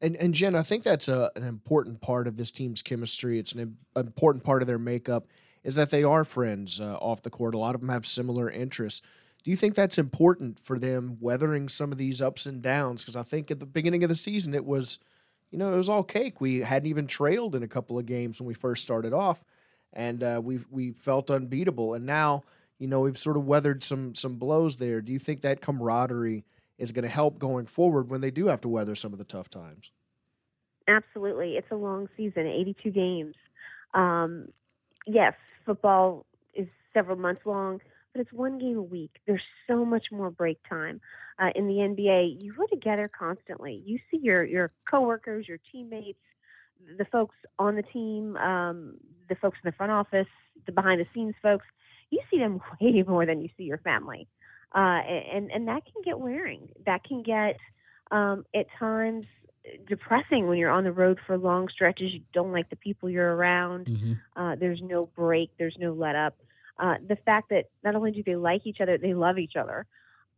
And 0.00 0.16
and 0.16 0.34
Jen, 0.34 0.54
I 0.54 0.62
think 0.62 0.82
that's 0.82 1.08
a, 1.08 1.30
an 1.36 1.44
important 1.44 2.00
part 2.00 2.26
of 2.26 2.36
this 2.36 2.50
team's 2.50 2.82
chemistry. 2.82 3.38
It's 3.38 3.52
an 3.52 3.76
important 3.94 4.44
part 4.44 4.62
of 4.62 4.68
their 4.68 4.78
makeup 4.78 5.26
is 5.62 5.76
that 5.76 5.90
they 5.90 6.02
are 6.02 6.24
friends 6.24 6.80
uh, 6.80 6.94
off 6.96 7.22
the 7.22 7.30
court. 7.30 7.54
A 7.54 7.58
lot 7.58 7.74
of 7.74 7.80
them 7.80 7.90
have 7.90 8.06
similar 8.06 8.50
interests. 8.50 9.00
Do 9.44 9.50
you 9.50 9.56
think 9.56 9.74
that's 9.74 9.98
important 9.98 10.58
for 10.58 10.78
them 10.78 11.18
weathering 11.20 11.68
some 11.68 11.92
of 11.92 11.98
these 11.98 12.20
ups 12.20 12.46
and 12.46 12.62
downs? 12.62 13.02
Because 13.02 13.16
I 13.16 13.22
think 13.22 13.50
at 13.50 13.60
the 13.60 13.66
beginning 13.66 14.02
of 14.02 14.08
the 14.08 14.16
season 14.16 14.54
it 14.54 14.64
was, 14.64 14.98
you 15.52 15.58
know, 15.58 15.72
it 15.72 15.76
was 15.76 15.88
all 15.88 16.02
cake. 16.02 16.40
We 16.40 16.60
hadn't 16.60 16.88
even 16.88 17.06
trailed 17.06 17.54
in 17.54 17.62
a 17.62 17.68
couple 17.68 17.98
of 17.98 18.06
games 18.06 18.40
when 18.40 18.48
we 18.48 18.54
first 18.54 18.82
started 18.82 19.12
off, 19.12 19.44
and 19.92 20.22
uh, 20.24 20.40
we 20.42 20.60
we 20.70 20.90
felt 20.90 21.30
unbeatable. 21.30 21.94
And 21.94 22.04
now, 22.04 22.42
you 22.78 22.88
know, 22.88 23.00
we've 23.00 23.18
sort 23.18 23.36
of 23.36 23.46
weathered 23.46 23.84
some 23.84 24.14
some 24.16 24.36
blows 24.36 24.78
there. 24.78 25.00
Do 25.00 25.12
you 25.12 25.20
think 25.20 25.42
that 25.42 25.60
camaraderie? 25.60 26.44
is 26.82 26.90
going 26.90 27.04
to 27.04 27.08
help 27.08 27.38
going 27.38 27.66
forward 27.66 28.10
when 28.10 28.20
they 28.20 28.30
do 28.32 28.48
have 28.48 28.60
to 28.60 28.68
weather 28.68 28.96
some 28.96 29.12
of 29.12 29.18
the 29.18 29.24
tough 29.24 29.48
times. 29.48 29.92
Absolutely. 30.88 31.56
It's 31.56 31.70
a 31.70 31.76
long 31.76 32.08
season, 32.16 32.48
82 32.48 32.90
games. 32.90 33.36
Um, 33.94 34.48
yes, 35.06 35.34
football 35.64 36.26
is 36.54 36.66
several 36.92 37.16
months 37.16 37.42
long, 37.44 37.80
but 38.12 38.20
it's 38.20 38.32
one 38.32 38.58
game 38.58 38.78
a 38.78 38.82
week. 38.82 39.12
There's 39.26 39.44
so 39.68 39.84
much 39.84 40.06
more 40.10 40.30
break 40.30 40.58
time. 40.68 41.00
Uh, 41.42 41.50
in 41.56 41.66
the 41.66 41.74
NBA, 41.74 42.42
you 42.42 42.54
are 42.60 42.66
together 42.68 43.10
constantly. 43.18 43.82
You 43.84 43.98
see 44.10 44.18
your, 44.18 44.44
your 44.44 44.70
coworkers, 44.88 45.48
your 45.48 45.58
teammates, 45.72 46.20
the 46.98 47.04
folks 47.06 47.34
on 47.58 47.74
the 47.74 47.82
team, 47.82 48.36
um, 48.36 48.94
the 49.28 49.34
folks 49.36 49.58
in 49.64 49.68
the 49.68 49.76
front 49.76 49.90
office, 49.90 50.28
the 50.66 50.72
behind 50.72 51.00
the 51.00 51.06
scenes 51.12 51.34
folks. 51.42 51.66
You 52.10 52.20
see 52.30 52.38
them 52.38 52.60
way 52.80 53.02
more 53.06 53.26
than 53.26 53.40
you 53.40 53.48
see 53.56 53.64
your 53.64 53.78
family 53.78 54.28
uh, 54.74 54.78
and 54.78 55.50
and 55.50 55.68
that 55.68 55.82
can 55.84 56.02
get 56.04 56.18
wearing. 56.18 56.68
That 56.86 57.04
can 57.04 57.22
get 57.22 57.56
um, 58.10 58.44
at 58.54 58.66
times 58.78 59.26
depressing 59.86 60.48
when 60.48 60.58
you're 60.58 60.70
on 60.70 60.84
the 60.84 60.92
road 60.92 61.18
for 61.26 61.36
long 61.38 61.68
stretches. 61.68 62.12
You 62.12 62.20
don't 62.32 62.52
like 62.52 62.70
the 62.70 62.76
people 62.76 63.10
you're 63.10 63.34
around. 63.34 63.86
Mm-hmm. 63.86 64.12
Uh, 64.40 64.56
there's 64.56 64.80
no 64.82 65.06
break. 65.14 65.50
There's 65.58 65.76
no 65.78 65.92
let 65.92 66.16
up. 66.16 66.36
Uh, 66.78 66.94
the 67.06 67.16
fact 67.16 67.50
that 67.50 67.66
not 67.84 67.94
only 67.94 68.10
do 68.10 68.22
they 68.24 68.34
like 68.34 68.62
each 68.66 68.80
other, 68.80 68.98
they 68.98 69.14
love 69.14 69.38
each 69.38 69.56
other, 69.56 69.86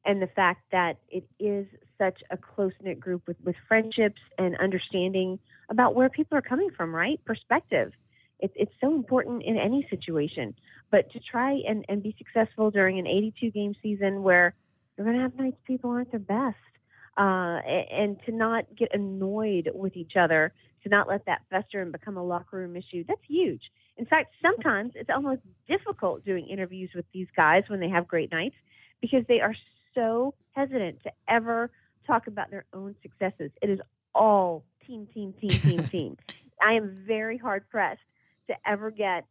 and 0.05 0.21
the 0.21 0.27
fact 0.29 0.63
that 0.73 0.99
it 1.09 1.25
is 1.39 1.67
such 1.99 2.21
a 2.31 2.37
close 2.37 2.73
knit 2.83 3.01
group 3.01 3.23
with 3.27 3.37
with 3.43 3.57
friendships 3.69 4.21
and 4.39 4.57
understanding 4.59 5.39
about 5.71 5.95
where 5.95 6.09
people 6.09 6.37
are 6.37 6.43
coming 6.43 6.71
from. 6.77 6.95
Right, 6.95 7.21
perspective. 7.25 7.93
It, 8.41 8.53
it's 8.57 8.73
so 8.81 8.95
important 8.95 9.43
in 9.45 9.57
any 9.57 9.87
situation. 9.89 10.55
But 10.91 11.11
to 11.13 11.21
try 11.21 11.61
and, 11.67 11.85
and 11.89 12.03
be 12.03 12.15
successful 12.19 12.71
during 12.71 12.99
an 12.99 13.07
82 13.07 13.51
game 13.53 13.75
season 13.83 14.23
where 14.23 14.55
you're 14.97 15.07
going 15.07 15.17
to 15.17 15.23
have 15.23 15.35
nights 15.37 15.57
people 15.67 15.91
aren't 15.91 16.11
their 16.11 16.21
best, 16.21 16.57
uh, 17.17 17.59
and 17.63 18.19
to 18.27 18.33
not 18.33 18.65
get 18.77 18.95
annoyed 18.95 19.71
with 19.73 19.97
each 19.97 20.13
other, 20.19 20.53
to 20.83 20.89
not 20.89 21.09
let 21.09 21.25
that 21.27 21.43
fester 21.51 21.81
and 21.81 21.93
become 21.93 22.17
a 22.17 22.25
locker 22.25 22.59
room 22.59 22.77
issue, 22.77 23.05
that's 23.07 23.21
huge. 23.27 23.63
In 23.97 24.07
fact, 24.07 24.35
sometimes 24.43 24.93
it's 24.95 25.11
almost 25.11 25.41
difficult 25.69 26.25
doing 26.25 26.49
interviews 26.49 26.91
with 26.95 27.05
these 27.13 27.29
guys 27.37 27.63
when 27.69 27.81
they 27.81 27.89
have 27.89 28.09
great 28.09 28.33
nights 28.33 28.57
because 29.01 29.25
they 29.29 29.41
are 29.41 29.55
so 29.95 30.35
hesitant 30.53 31.03
to 31.03 31.13
ever 31.29 31.71
talk 32.07 32.27
about 32.27 32.51
their 32.51 32.65
own 32.73 32.95
successes. 33.03 33.51
It 33.63 33.71
is 33.71 33.81
all 34.15 34.65
team, 34.87 35.09
team, 35.13 35.35
team, 35.41 35.51
team, 35.51 35.89
team. 35.91 36.17
I 36.63 36.75
am 36.75 37.05
very 37.07 37.39
hard 37.39 37.69
pressed 37.69 38.01
to 38.49 38.55
ever 38.67 38.91
get 38.91 39.25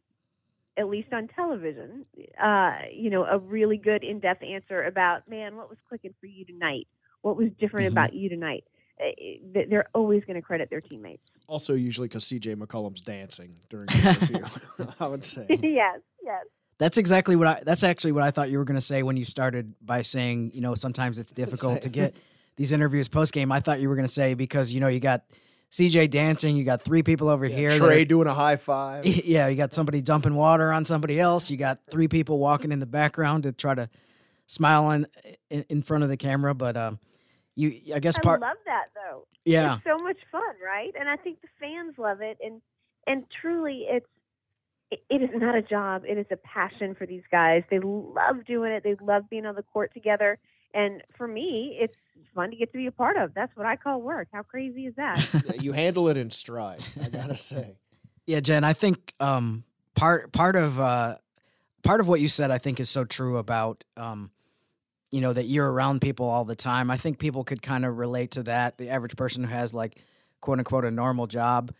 at 0.76 0.88
least 0.88 1.12
on 1.12 1.28
television, 1.28 2.04
uh, 2.42 2.78
you 2.92 3.10
know, 3.10 3.24
a 3.24 3.38
really 3.38 3.76
good 3.76 4.02
in-depth 4.02 4.42
answer 4.42 4.82
about, 4.82 5.28
man, 5.28 5.56
what 5.56 5.68
was 5.68 5.78
clicking 5.88 6.14
for 6.20 6.26
you 6.26 6.44
tonight? 6.44 6.88
What 7.22 7.36
was 7.36 7.48
different 7.60 7.86
mm-hmm. 7.86 7.94
about 7.94 8.12
you 8.12 8.28
tonight? 8.28 8.64
Uh, 9.00 9.10
they're 9.68 9.88
always 9.94 10.24
going 10.24 10.36
to 10.36 10.42
credit 10.42 10.70
their 10.70 10.80
teammates. 10.80 11.24
Also, 11.46 11.74
usually 11.74 12.08
because 12.08 12.26
C.J. 12.26 12.56
McCollum's 12.56 13.00
dancing 13.00 13.56
during 13.68 13.86
the 13.92 14.08
interview, 14.08 14.86
I 15.00 15.06
would 15.06 15.24
say. 15.24 15.46
yes, 15.48 16.00
yes. 16.22 16.44
That's 16.78 16.98
exactly 16.98 17.36
what 17.36 17.46
I. 17.46 17.62
That's 17.64 17.84
actually 17.84 18.12
what 18.12 18.22
I 18.22 18.30
thought 18.30 18.50
you 18.50 18.58
were 18.58 18.64
going 18.64 18.76
to 18.76 18.80
say 18.80 19.02
when 19.02 19.16
you 19.16 19.24
started 19.24 19.74
by 19.80 20.02
saying, 20.02 20.52
you 20.54 20.60
know, 20.60 20.74
sometimes 20.74 21.18
it's 21.18 21.32
difficult 21.32 21.82
to 21.82 21.88
get 21.88 22.16
these 22.56 22.72
interviews 22.72 23.08
post 23.08 23.32
game. 23.32 23.52
I 23.52 23.60
thought 23.60 23.80
you 23.80 23.88
were 23.88 23.94
going 23.94 24.06
to 24.06 24.12
say 24.12 24.34
because 24.34 24.72
you 24.72 24.80
know 24.80 24.88
you 24.88 25.00
got 25.00 25.24
CJ 25.70 26.10
dancing. 26.10 26.56
You 26.56 26.64
got 26.64 26.82
three 26.82 27.02
people 27.02 27.28
over 27.28 27.46
yeah, 27.46 27.56
here. 27.56 27.70
Trey 27.70 28.04
doing 28.04 28.28
a 28.28 28.34
high 28.34 28.56
five. 28.56 29.04
Yeah, 29.24 29.48
you 29.48 29.56
got 29.56 29.74
somebody 29.74 30.02
dumping 30.02 30.34
water 30.34 30.72
on 30.72 30.84
somebody 30.84 31.18
else. 31.18 31.50
You 31.50 31.56
got 31.56 31.80
three 31.90 32.08
people 32.08 32.38
walking 32.38 32.72
in 32.72 32.78
the 32.78 32.86
background 32.86 33.44
to 33.44 33.52
try 33.52 33.74
to 33.74 33.88
smile 34.46 34.84
on 34.86 35.06
in, 35.50 35.64
in 35.68 35.82
front 35.82 36.04
of 36.04 36.10
the 36.10 36.16
camera. 36.16 36.54
But 36.54 36.76
um, 36.76 36.98
you, 37.56 37.80
I 37.94 37.98
guess 37.98 38.18
part. 38.18 38.42
I 38.42 38.48
love 38.48 38.56
that 38.66 38.86
though. 38.94 39.26
Yeah, 39.44 39.76
it's 39.76 39.84
so 39.84 39.98
much 39.98 40.18
fun, 40.30 40.54
right? 40.64 40.92
And 40.98 41.08
I 41.08 41.16
think 41.16 41.40
the 41.40 41.48
fans 41.60 41.94
love 41.98 42.20
it. 42.20 42.38
And 42.44 42.60
and 43.06 43.24
truly, 43.40 43.86
it's 43.88 44.06
it, 44.90 45.02
it 45.08 45.22
is 45.22 45.30
not 45.34 45.54
a 45.54 45.62
job. 45.62 46.02
It 46.06 46.18
is 46.18 46.26
a 46.30 46.36
passion 46.36 46.94
for 46.94 47.06
these 47.06 47.22
guys. 47.30 47.62
They 47.70 47.78
love 47.80 48.44
doing 48.46 48.72
it. 48.72 48.82
They 48.84 48.96
love 49.00 49.28
being 49.30 49.46
on 49.46 49.54
the 49.54 49.62
court 49.62 49.92
together. 49.94 50.38
And 50.72 51.02
for 51.16 51.28
me, 51.28 51.76
it's 51.80 51.94
fun 52.34 52.50
to 52.50 52.56
get 52.56 52.72
to 52.72 52.78
be 52.78 52.86
a 52.86 52.92
part 52.92 53.16
of. 53.16 53.32
That's 53.34 53.54
what 53.56 53.66
I 53.66 53.76
call 53.76 54.00
work. 54.02 54.28
How 54.32 54.42
crazy 54.42 54.86
is 54.86 54.94
that? 54.96 55.24
you 55.60 55.72
handle 55.72 56.08
it 56.08 56.16
in 56.16 56.30
stride, 56.30 56.80
I 57.02 57.08
gotta 57.08 57.36
say. 57.36 57.76
Yeah, 58.26 58.40
Jen, 58.40 58.64
I 58.64 58.72
think 58.72 59.12
um, 59.20 59.64
part 59.94 60.32
part 60.32 60.56
of 60.56 60.80
uh, 60.80 61.18
part 61.82 62.00
of 62.00 62.08
what 62.08 62.20
you 62.20 62.28
said, 62.28 62.50
I 62.50 62.56
think, 62.56 62.80
is 62.80 62.88
so 62.88 63.04
true 63.04 63.36
about 63.36 63.84
um, 63.98 64.30
you 65.10 65.20
know 65.20 65.32
that 65.32 65.44
you're 65.44 65.70
around 65.70 66.00
people 66.00 66.24
all 66.24 66.46
the 66.46 66.56
time. 66.56 66.90
I 66.90 66.96
think 66.96 67.18
people 67.18 67.44
could 67.44 67.60
kind 67.60 67.84
of 67.84 67.98
relate 67.98 68.30
to 68.30 68.42
that. 68.44 68.78
The 68.78 68.88
average 68.88 69.14
person 69.16 69.44
who 69.44 69.50
has 69.50 69.74
like 69.74 70.02
quote 70.40 70.58
unquote 70.58 70.86
a 70.86 70.90
normal 70.90 71.26
job, 71.26 71.74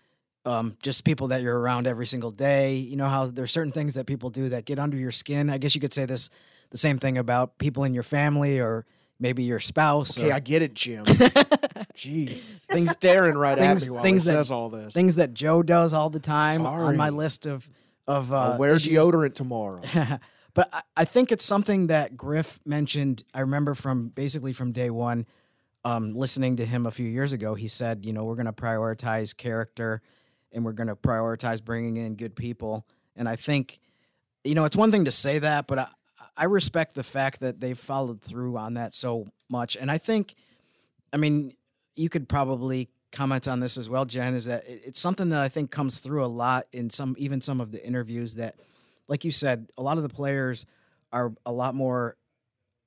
um, 0.44 0.76
just 0.82 1.04
people 1.04 1.28
that 1.28 1.42
you're 1.42 1.58
around 1.58 1.86
every 1.86 2.06
single 2.06 2.30
day. 2.30 2.76
You 2.76 2.96
know 2.96 3.08
how 3.08 3.26
there's 3.26 3.52
certain 3.52 3.72
things 3.72 3.94
that 3.94 4.06
people 4.06 4.30
do 4.30 4.50
that 4.50 4.64
get 4.64 4.78
under 4.78 4.96
your 4.96 5.10
skin. 5.10 5.50
I 5.50 5.58
guess 5.58 5.74
you 5.74 5.80
could 5.80 5.92
say 5.92 6.06
this 6.06 6.30
the 6.70 6.78
same 6.78 6.98
thing 6.98 7.18
about 7.18 7.58
people 7.58 7.84
in 7.84 7.94
your 7.94 8.02
family 8.02 8.60
or 8.60 8.86
maybe 9.18 9.44
your 9.44 9.60
spouse. 9.60 10.18
Okay, 10.18 10.30
or, 10.30 10.34
I 10.34 10.40
get 10.40 10.62
it, 10.62 10.74
Jim. 10.74 11.04
Jeez, 11.94 12.64
things 12.66 12.90
staring 12.90 13.36
right 13.36 13.56
things, 13.56 13.84
at 13.84 13.88
me 13.88 13.94
while 13.94 14.02
things 14.02 14.24
he 14.24 14.32
that, 14.32 14.38
says 14.38 14.50
all 14.50 14.68
this. 14.68 14.92
Things 14.92 15.16
that 15.16 15.32
Joe 15.32 15.62
does 15.62 15.94
all 15.94 16.10
the 16.10 16.20
time 16.20 16.62
Sorry. 16.62 16.84
on 16.84 16.96
my 16.96 17.10
list 17.10 17.46
of 17.46 17.68
of. 18.06 18.32
Uh, 18.32 18.56
wear 18.58 18.74
issues. 18.74 18.92
deodorant 18.92 19.34
tomorrow. 19.34 19.80
but 20.54 20.68
I, 20.72 20.82
I, 20.96 21.04
think 21.04 21.32
it's 21.32 21.44
something 21.44 21.86
that 21.86 22.16
Griff 22.16 22.60
mentioned. 22.66 23.22
I 23.32 23.40
remember 23.40 23.74
from 23.74 24.08
basically 24.08 24.52
from 24.52 24.72
day 24.72 24.90
one, 24.90 25.26
um, 25.84 26.14
listening 26.14 26.56
to 26.56 26.66
him 26.66 26.86
a 26.86 26.90
few 26.90 27.08
years 27.08 27.32
ago. 27.32 27.54
He 27.54 27.68
said, 27.68 28.04
you 28.04 28.12
know, 28.12 28.24
we're 28.24 28.36
going 28.36 28.46
to 28.46 28.52
prioritize 28.52 29.36
character, 29.36 30.02
and 30.54 30.64
we're 30.64 30.72
going 30.72 30.88
to 30.88 30.96
prioritize 30.96 31.62
bringing 31.62 31.96
in 31.96 32.14
good 32.14 32.34
people. 32.34 32.86
And 33.16 33.28
I 33.28 33.36
think, 33.36 33.80
you 34.44 34.54
know, 34.54 34.64
it's 34.64 34.76
one 34.76 34.90
thing 34.90 35.04
to 35.04 35.10
say 35.10 35.38
that, 35.40 35.66
but 35.66 35.78
I, 35.78 35.88
I 36.36 36.44
respect 36.44 36.94
the 36.94 37.02
fact 37.02 37.40
that 37.40 37.60
they've 37.60 37.78
followed 37.78 38.22
through 38.22 38.56
on 38.56 38.74
that 38.74 38.94
so 38.94 39.26
much. 39.50 39.76
And 39.76 39.90
I 39.90 39.98
think, 39.98 40.34
I 41.12 41.16
mean, 41.16 41.54
you 41.94 42.08
could 42.08 42.28
probably 42.28 42.88
comment 43.12 43.46
on 43.46 43.60
this 43.60 43.76
as 43.76 43.88
well, 43.88 44.04
Jen, 44.04 44.34
is 44.34 44.46
that 44.46 44.64
it's 44.66 44.98
something 45.00 45.28
that 45.28 45.40
I 45.40 45.48
think 45.48 45.70
comes 45.70 46.00
through 46.00 46.24
a 46.24 46.26
lot 46.26 46.66
in 46.72 46.90
some, 46.90 47.14
even 47.18 47.40
some 47.40 47.60
of 47.60 47.70
the 47.70 47.84
interviews 47.84 48.34
that, 48.36 48.56
like 49.06 49.24
you 49.24 49.30
said, 49.30 49.70
a 49.78 49.82
lot 49.82 49.96
of 49.96 50.02
the 50.02 50.08
players 50.08 50.66
are 51.12 51.32
a 51.46 51.52
lot 51.52 51.74
more 51.74 52.16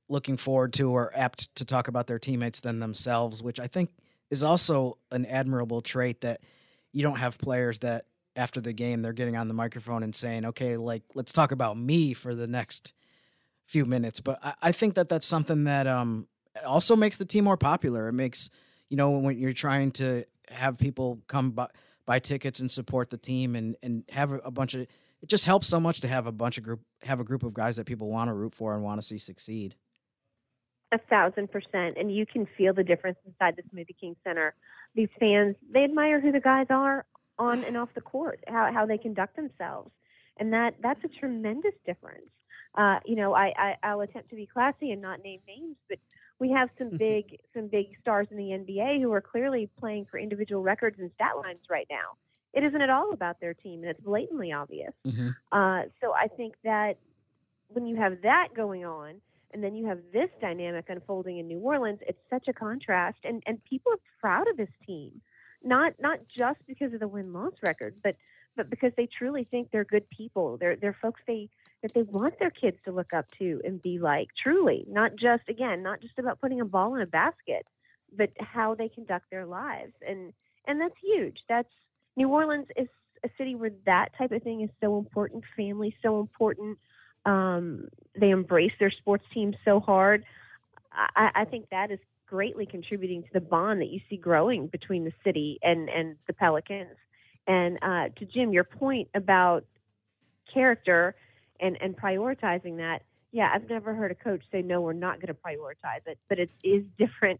looking 0.09 0.37
forward 0.37 0.73
to 0.73 0.91
or 0.91 1.11
apt 1.15 1.55
to 1.55 1.65
talk 1.65 1.87
about 1.87 2.07
their 2.07 2.19
teammates 2.19 2.59
than 2.59 2.79
themselves, 2.79 3.41
which 3.41 3.59
I 3.59 3.67
think 3.67 3.89
is 4.29 4.43
also 4.43 4.97
an 5.11 5.25
admirable 5.25 5.81
trait 5.81 6.21
that 6.21 6.41
you 6.97 7.03
don't 7.03 7.17
have 7.17 7.37
players 7.37 7.79
that 7.79 8.05
after 8.35 8.59
the 8.59 8.73
game 8.73 9.01
they're 9.01 9.13
getting 9.13 9.37
on 9.37 9.47
the 9.47 9.53
microphone 9.53 10.01
and 10.01 10.15
saying, 10.15 10.45
"Okay, 10.45 10.77
like 10.77 11.03
let's 11.13 11.31
talk 11.31 11.51
about 11.51 11.77
me 11.77 12.13
for 12.13 12.33
the 12.33 12.47
next 12.47 12.93
few 13.67 13.85
minutes. 13.85 14.19
But 14.19 14.39
I, 14.43 14.53
I 14.63 14.71
think 14.71 14.95
that 14.95 15.09
that's 15.09 15.27
something 15.27 15.65
that 15.65 15.85
um, 15.85 16.27
also 16.65 16.95
makes 16.95 17.17
the 17.17 17.25
team 17.25 17.43
more 17.43 17.57
popular. 17.57 18.07
It 18.07 18.13
makes 18.13 18.49
you 18.89 18.97
know 18.97 19.11
when 19.11 19.37
you're 19.37 19.53
trying 19.53 19.91
to 19.91 20.25
have 20.49 20.79
people 20.79 21.19
come 21.27 21.51
buy, 21.51 21.67
buy 22.05 22.19
tickets 22.19 22.61
and 22.61 22.71
support 22.71 23.09
the 23.09 23.17
team 23.17 23.55
and 23.55 23.75
and 23.83 24.03
have 24.09 24.31
a, 24.31 24.49
bunch 24.49 24.73
of 24.73 24.81
it 24.81 25.27
just 25.27 25.45
helps 25.45 25.67
so 25.67 25.79
much 25.79 25.99
to 25.99 26.07
have 26.07 26.25
a 26.25 26.31
bunch 26.31 26.57
of 26.57 26.63
group 26.63 26.81
have 27.03 27.19
a 27.19 27.23
group 27.23 27.43
of 27.43 27.53
guys 27.53 27.75
that 27.75 27.85
people 27.85 28.09
want 28.09 28.29
to 28.29 28.33
root 28.33 28.55
for 28.55 28.73
and 28.73 28.83
want 28.83 28.99
to 28.99 29.05
see 29.05 29.17
succeed. 29.17 29.75
A 30.93 30.97
thousand 30.97 31.51
percent, 31.51 31.97
and 31.97 32.15
you 32.15 32.25
can 32.25 32.47
feel 32.57 32.73
the 32.73 32.83
difference 32.83 33.17
inside 33.25 33.57
the 33.57 33.63
Smoothie 33.63 33.99
King 33.99 34.15
Center. 34.23 34.55
These 34.97 35.09
fans, 35.19 35.55
they 35.71 35.83
admire 35.83 36.19
who 36.19 36.31
the 36.31 36.39
guys 36.39 36.65
are 36.71 37.05
on 37.37 37.63
and 37.63 37.77
off 37.77 37.89
the 37.93 38.01
court, 38.01 38.43
how 38.47 38.71
how 38.73 38.87
they 38.87 38.97
conduct 38.97 39.35
themselves, 39.35 39.91
and 40.37 40.51
that 40.53 40.73
that's 40.81 41.03
a 41.03 41.07
tremendous 41.19 41.75
difference. 41.85 42.31
Uh, 42.75 42.99
you 43.05 43.15
know, 43.15 43.33
I, 43.33 43.53
I 43.57 43.75
I'll 43.83 44.01
attempt 44.01 44.31
to 44.31 44.35
be 44.35 44.47
classy 44.47 44.91
and 44.91 44.99
not 44.99 45.23
name 45.23 45.39
names, 45.47 45.77
but 45.87 45.99
we 46.39 46.49
have 46.51 46.69
some 46.79 46.97
big 46.97 47.37
some 47.53 47.67
big 47.67 47.85
stars 48.01 48.27
in 48.31 48.37
the 48.37 48.49
NBA 48.57 48.99
who 49.01 49.13
are 49.13 49.21
clearly 49.21 49.69
playing 49.79 50.07
for 50.09 50.17
individual 50.17 50.63
records 50.63 50.97
and 50.99 51.11
stat 51.13 51.37
lines 51.37 51.61
right 51.69 51.87
now. 51.91 52.17
It 52.53 52.63
isn't 52.63 52.81
at 52.81 52.89
all 52.89 53.13
about 53.13 53.39
their 53.39 53.53
team, 53.53 53.81
and 53.81 53.91
it's 53.91 54.01
blatantly 54.01 54.51
obvious. 54.51 54.93
Mhm. 55.05 55.29
Uh, 55.51 55.89
so 56.01 56.11
I 56.13 56.27
think 56.27 56.55
that 56.63 56.97
when 57.67 57.85
you 57.85 57.97
have 57.97 58.21
that 58.23 58.47
going 58.55 58.83
on, 58.83 59.21
and 59.53 59.63
then 59.63 59.75
you 59.75 59.85
have 59.87 59.99
this 60.13 60.29
dynamic 60.41 60.85
unfolding 60.89 61.37
in 61.37 61.47
New 61.47 61.59
Orleans, 61.59 61.99
it's 62.07 62.19
such 62.29 62.47
a 62.47 62.53
contrast, 62.53 63.19
and 63.23 63.41
and 63.45 63.63
people 63.63 63.93
are 63.93 63.99
proud 64.19 64.47
of 64.47 64.57
this 64.57 64.69
team, 64.85 65.21
not 65.63 65.93
not 65.99 66.19
just 66.37 66.59
because 66.67 66.93
of 66.93 66.99
the 66.99 67.07
win 67.07 67.33
loss 67.33 67.53
record, 67.63 67.95
but 68.03 68.15
but 68.55 68.69
because 68.69 68.91
they 68.97 69.07
truly 69.07 69.45
think 69.49 69.69
they're 69.71 69.85
good 69.85 70.09
people. 70.09 70.57
They're 70.57 70.75
they're 70.75 70.97
folks 71.01 71.21
they 71.27 71.49
that 71.81 71.93
they 71.93 72.03
want 72.03 72.39
their 72.39 72.49
kids 72.49 72.77
to 72.85 72.91
look 72.91 73.13
up 73.13 73.25
to 73.39 73.61
and 73.63 73.81
be 73.81 73.99
like. 73.99 74.27
Truly, 74.41 74.85
not 74.87 75.11
just 75.15 75.43
again, 75.49 75.83
not 75.83 76.01
just 76.01 76.17
about 76.19 76.41
putting 76.41 76.61
a 76.61 76.65
ball 76.65 76.95
in 76.95 77.01
a 77.01 77.07
basket, 77.07 77.65
but 78.15 78.29
how 78.39 78.75
they 78.75 78.89
conduct 78.89 79.29
their 79.29 79.45
lives, 79.45 79.93
and 80.07 80.33
and 80.67 80.81
that's 80.81 80.95
huge. 81.01 81.37
That's 81.47 81.73
New 82.15 82.29
Orleans 82.29 82.67
is 82.75 82.87
a 83.23 83.29
city 83.37 83.55
where 83.55 83.71
that 83.85 84.09
type 84.17 84.31
of 84.31 84.43
thing 84.43 84.61
is 84.61 84.69
so 84.81 84.97
important. 84.97 85.43
Family 85.55 85.95
so 86.01 86.19
important. 86.19 86.77
Um, 87.27 87.89
they 88.19 88.31
embrace 88.31 88.71
their 88.79 88.89
sports 88.89 89.25
team 89.33 89.53
so 89.63 89.79
hard. 89.79 90.23
I, 90.91 91.29
I 91.35 91.45
think 91.45 91.69
that 91.69 91.91
is 91.91 91.99
greatly 92.25 92.65
contributing 92.65 93.21
to 93.23 93.29
the 93.33 93.41
bond 93.41 93.81
that 93.81 93.89
you 93.89 93.99
see 94.09 94.17
growing 94.17 94.67
between 94.67 95.03
the 95.03 95.13
city 95.23 95.59
and 95.61 95.89
and 95.89 96.15
the 96.25 96.33
Pelicans. 96.33 96.97
And 97.45 97.77
uh, 97.81 98.09
to 98.17 98.25
Jim, 98.25 98.51
your 98.51 98.63
point 98.63 99.09
about 99.13 99.65
character 100.53 101.15
and 101.59 101.77
and 101.81 101.95
prioritizing 101.95 102.77
that, 102.77 102.99
yeah, 103.31 103.51
I've 103.53 103.69
never 103.69 103.93
heard 103.93 104.11
a 104.11 104.15
coach 104.15 104.43
say 104.51 104.61
no, 104.61 104.81
we're 104.81 104.93
not 104.93 105.21
going 105.21 105.27
to 105.27 105.33
prioritize 105.33 106.05
it, 106.07 106.17
but 106.29 106.39
it 106.39 106.49
is 106.63 106.83
different 106.97 107.39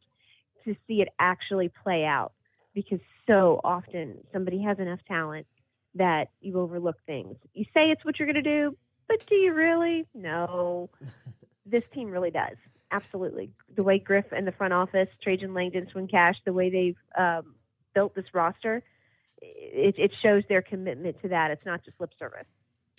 to 0.66 0.76
see 0.88 1.02
it 1.02 1.08
actually 1.20 1.72
play 1.84 2.04
out 2.04 2.34
because 2.74 3.00
so 3.26 3.62
often 3.64 4.18
somebody 4.34 4.62
has 4.62 4.80
enough 4.80 5.00
talent 5.08 5.48
that 5.96 6.26
you 6.42 6.60
overlook 6.60 6.98
things. 7.06 7.36
You 7.54 7.66
say 7.74 7.90
it's 7.90 8.06
what 8.06 8.20
you're 8.20 8.32
going 8.32 8.44
to 8.44 8.50
do, 8.62 8.78
but 9.08 9.26
do 9.28 9.36
you 9.36 9.54
really? 9.54 10.06
No. 10.14 10.90
this 11.66 11.84
team 11.94 12.10
really 12.10 12.32
does. 12.32 12.58
Absolutely. 12.92 13.52
The 13.76 13.84
way 13.84 14.00
Griff 14.00 14.26
and 14.32 14.48
the 14.48 14.52
front 14.52 14.74
office, 14.74 15.10
Trajan 15.22 15.54
Langdon, 15.54 15.88
Swin 15.92 16.08
Cash, 16.08 16.36
the 16.46 16.54
way 16.54 16.70
they've 16.70 16.98
um, 17.18 17.56
built 17.94 18.16
this 18.16 18.26
roster, 18.34 18.82
it, 19.42 19.96
it 19.98 20.12
shows 20.22 20.44
their 20.48 20.62
commitment 20.62 21.22
to 21.22 21.28
that. 21.30 21.52
It's 21.52 21.66
not 21.66 21.84
just 21.84 22.00
lip 22.00 22.12
service. 22.18 22.46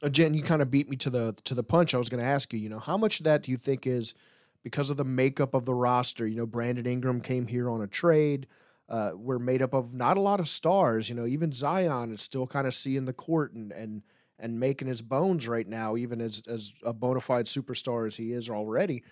Uh, 0.02 0.08
Jen, 0.08 0.34
you 0.34 0.42
kind 0.42 0.62
of 0.62 0.70
beat 0.70 0.88
me 0.88 0.96
to 0.96 1.10
the 1.10 1.34
to 1.44 1.54
the 1.54 1.62
punch. 1.62 1.94
I 1.94 1.98
was 1.98 2.08
going 2.08 2.22
to 2.22 2.28
ask 2.28 2.52
you, 2.52 2.58
you 2.58 2.68
know, 2.68 2.78
how 2.78 2.96
much 2.96 3.20
of 3.20 3.24
that 3.24 3.42
do 3.42 3.50
you 3.50 3.56
think 3.56 3.86
is 3.86 4.14
because 4.62 4.90
of 4.90 4.96
the 4.96 5.04
makeup 5.04 5.54
of 5.54 5.64
the 5.64 5.74
roster? 5.74 6.26
You 6.26 6.36
know, 6.36 6.46
Brandon 6.46 6.86
Ingram 6.86 7.20
came 7.20 7.46
here 7.46 7.68
on 7.68 7.80
a 7.80 7.86
trade. 7.86 8.46
Uh, 8.88 9.10
we're 9.14 9.38
made 9.38 9.60
up 9.60 9.74
of 9.74 9.92
not 9.92 10.16
a 10.16 10.20
lot 10.20 10.40
of 10.40 10.48
stars. 10.48 11.08
You 11.08 11.16
know, 11.16 11.26
even 11.26 11.52
Zion 11.52 12.12
is 12.12 12.22
still 12.22 12.46
kind 12.46 12.66
of 12.66 12.74
seeing 12.74 13.06
the 13.06 13.12
court 13.12 13.52
and 13.52 13.72
and 13.72 14.02
and 14.38 14.60
making 14.60 14.88
his 14.88 15.02
bones 15.02 15.48
right 15.48 15.66
now, 15.66 15.96
even 15.96 16.20
as 16.20 16.42
as 16.48 16.74
a 16.82 16.92
bona 16.92 17.20
fide 17.20 17.46
superstar 17.46 18.06
as 18.06 18.16
he 18.16 18.32
is 18.32 18.48
already. 18.48 19.02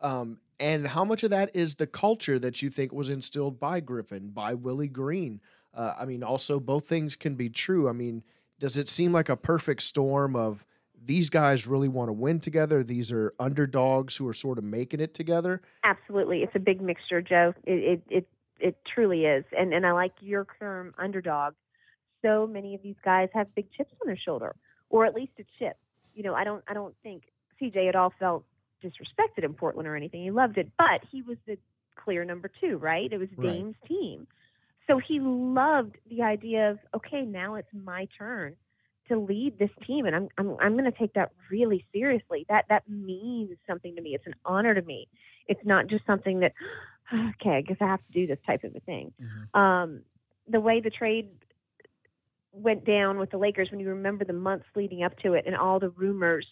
Um, 0.00 0.38
and 0.58 0.86
how 0.86 1.04
much 1.04 1.22
of 1.22 1.30
that 1.30 1.54
is 1.54 1.74
the 1.74 1.86
culture 1.86 2.38
that 2.38 2.62
you 2.62 2.70
think 2.70 2.92
was 2.92 3.10
instilled 3.10 3.58
by 3.60 3.80
Griffin, 3.80 4.30
by 4.30 4.54
Willie 4.54 4.88
Green? 4.88 5.40
Uh, 5.74 5.94
I 5.98 6.04
mean, 6.06 6.22
also 6.22 6.58
both 6.60 6.88
things 6.88 7.16
can 7.16 7.34
be 7.34 7.50
true. 7.50 7.88
I 7.88 7.92
mean, 7.92 8.22
does 8.58 8.76
it 8.76 8.88
seem 8.88 9.12
like 9.12 9.28
a 9.28 9.36
perfect 9.36 9.82
storm 9.82 10.34
of 10.34 10.64
these 11.04 11.28
guys 11.28 11.66
really 11.66 11.88
want 11.88 12.08
to 12.08 12.14
win 12.14 12.40
together? 12.40 12.82
These 12.82 13.12
are 13.12 13.34
underdogs 13.38 14.16
who 14.16 14.26
are 14.28 14.32
sort 14.32 14.58
of 14.58 14.64
making 14.64 15.00
it 15.00 15.12
together. 15.12 15.60
Absolutely, 15.84 16.42
it's 16.42 16.54
a 16.54 16.60
big 16.60 16.80
mixture, 16.80 17.20
Joe. 17.20 17.54
It 17.64 17.72
it 17.72 18.02
it, 18.08 18.28
it 18.58 18.76
truly 18.92 19.24
is, 19.24 19.44
and 19.56 19.74
and 19.74 19.86
I 19.86 19.92
like 19.92 20.12
your 20.20 20.46
term 20.58 20.94
underdog. 20.98 21.54
So 22.22 22.46
many 22.46 22.74
of 22.74 22.82
these 22.82 22.96
guys 23.04 23.28
have 23.34 23.54
big 23.54 23.70
chips 23.76 23.92
on 24.00 24.06
their 24.06 24.16
shoulder, 24.16 24.56
or 24.90 25.06
at 25.06 25.14
least 25.14 25.32
a 25.38 25.44
chip. 25.58 25.76
You 26.14 26.22
know, 26.22 26.34
I 26.34 26.44
don't 26.44 26.64
I 26.68 26.74
don't 26.74 26.94
think 27.02 27.24
CJ 27.60 27.88
at 27.88 27.96
all 27.96 28.12
felt 28.18 28.44
disrespected 28.82 29.44
in 29.44 29.54
Portland 29.54 29.88
or 29.88 29.96
anything. 29.96 30.22
He 30.22 30.30
loved 30.30 30.58
it, 30.58 30.70
but 30.78 31.00
he 31.10 31.22
was 31.22 31.38
the 31.46 31.56
clear 31.96 32.24
number 32.24 32.50
two, 32.60 32.76
right? 32.78 33.12
It 33.12 33.18
was 33.18 33.28
Right. 33.36 33.52
Dame's 33.52 33.76
team. 33.88 34.26
So 34.86 34.98
he 34.98 35.18
loved 35.20 35.96
the 36.08 36.22
idea 36.22 36.70
of, 36.70 36.78
okay, 36.94 37.22
now 37.22 37.56
it's 37.56 37.68
my 37.72 38.06
turn 38.16 38.54
to 39.08 39.18
lead 39.18 39.58
this 39.58 39.70
team 39.86 40.06
and 40.06 40.14
I'm 40.16 40.28
I'm 40.36 40.56
I'm 40.60 40.72
going 40.72 40.90
to 40.90 40.98
take 40.98 41.12
that 41.14 41.32
really 41.50 41.84
seriously. 41.92 42.44
That 42.48 42.64
that 42.68 42.88
means 42.88 43.56
something 43.66 43.94
to 43.96 44.02
me. 44.02 44.14
It's 44.14 44.26
an 44.26 44.34
honor 44.44 44.74
to 44.74 44.82
me. 44.82 45.08
It's 45.46 45.64
not 45.64 45.86
just 45.86 46.04
something 46.06 46.40
that 46.40 46.52
okay, 47.40 47.56
I 47.56 47.60
guess 47.60 47.76
I 47.80 47.86
have 47.86 48.02
to 48.02 48.12
do 48.12 48.26
this 48.26 48.38
type 48.46 48.64
of 48.64 48.74
a 48.74 48.80
thing. 48.80 49.12
Um 49.54 50.02
the 50.48 50.60
way 50.60 50.80
the 50.80 50.90
trade 50.90 51.28
went 52.56 52.84
down 52.84 53.18
with 53.18 53.30
the 53.30 53.38
Lakers 53.38 53.70
when 53.70 53.80
you 53.80 53.88
remember 53.88 54.24
the 54.24 54.32
months 54.32 54.66
leading 54.74 55.02
up 55.02 55.18
to 55.18 55.34
it 55.34 55.44
and 55.46 55.56
all 55.56 55.78
the 55.78 55.90
rumors 55.90 56.46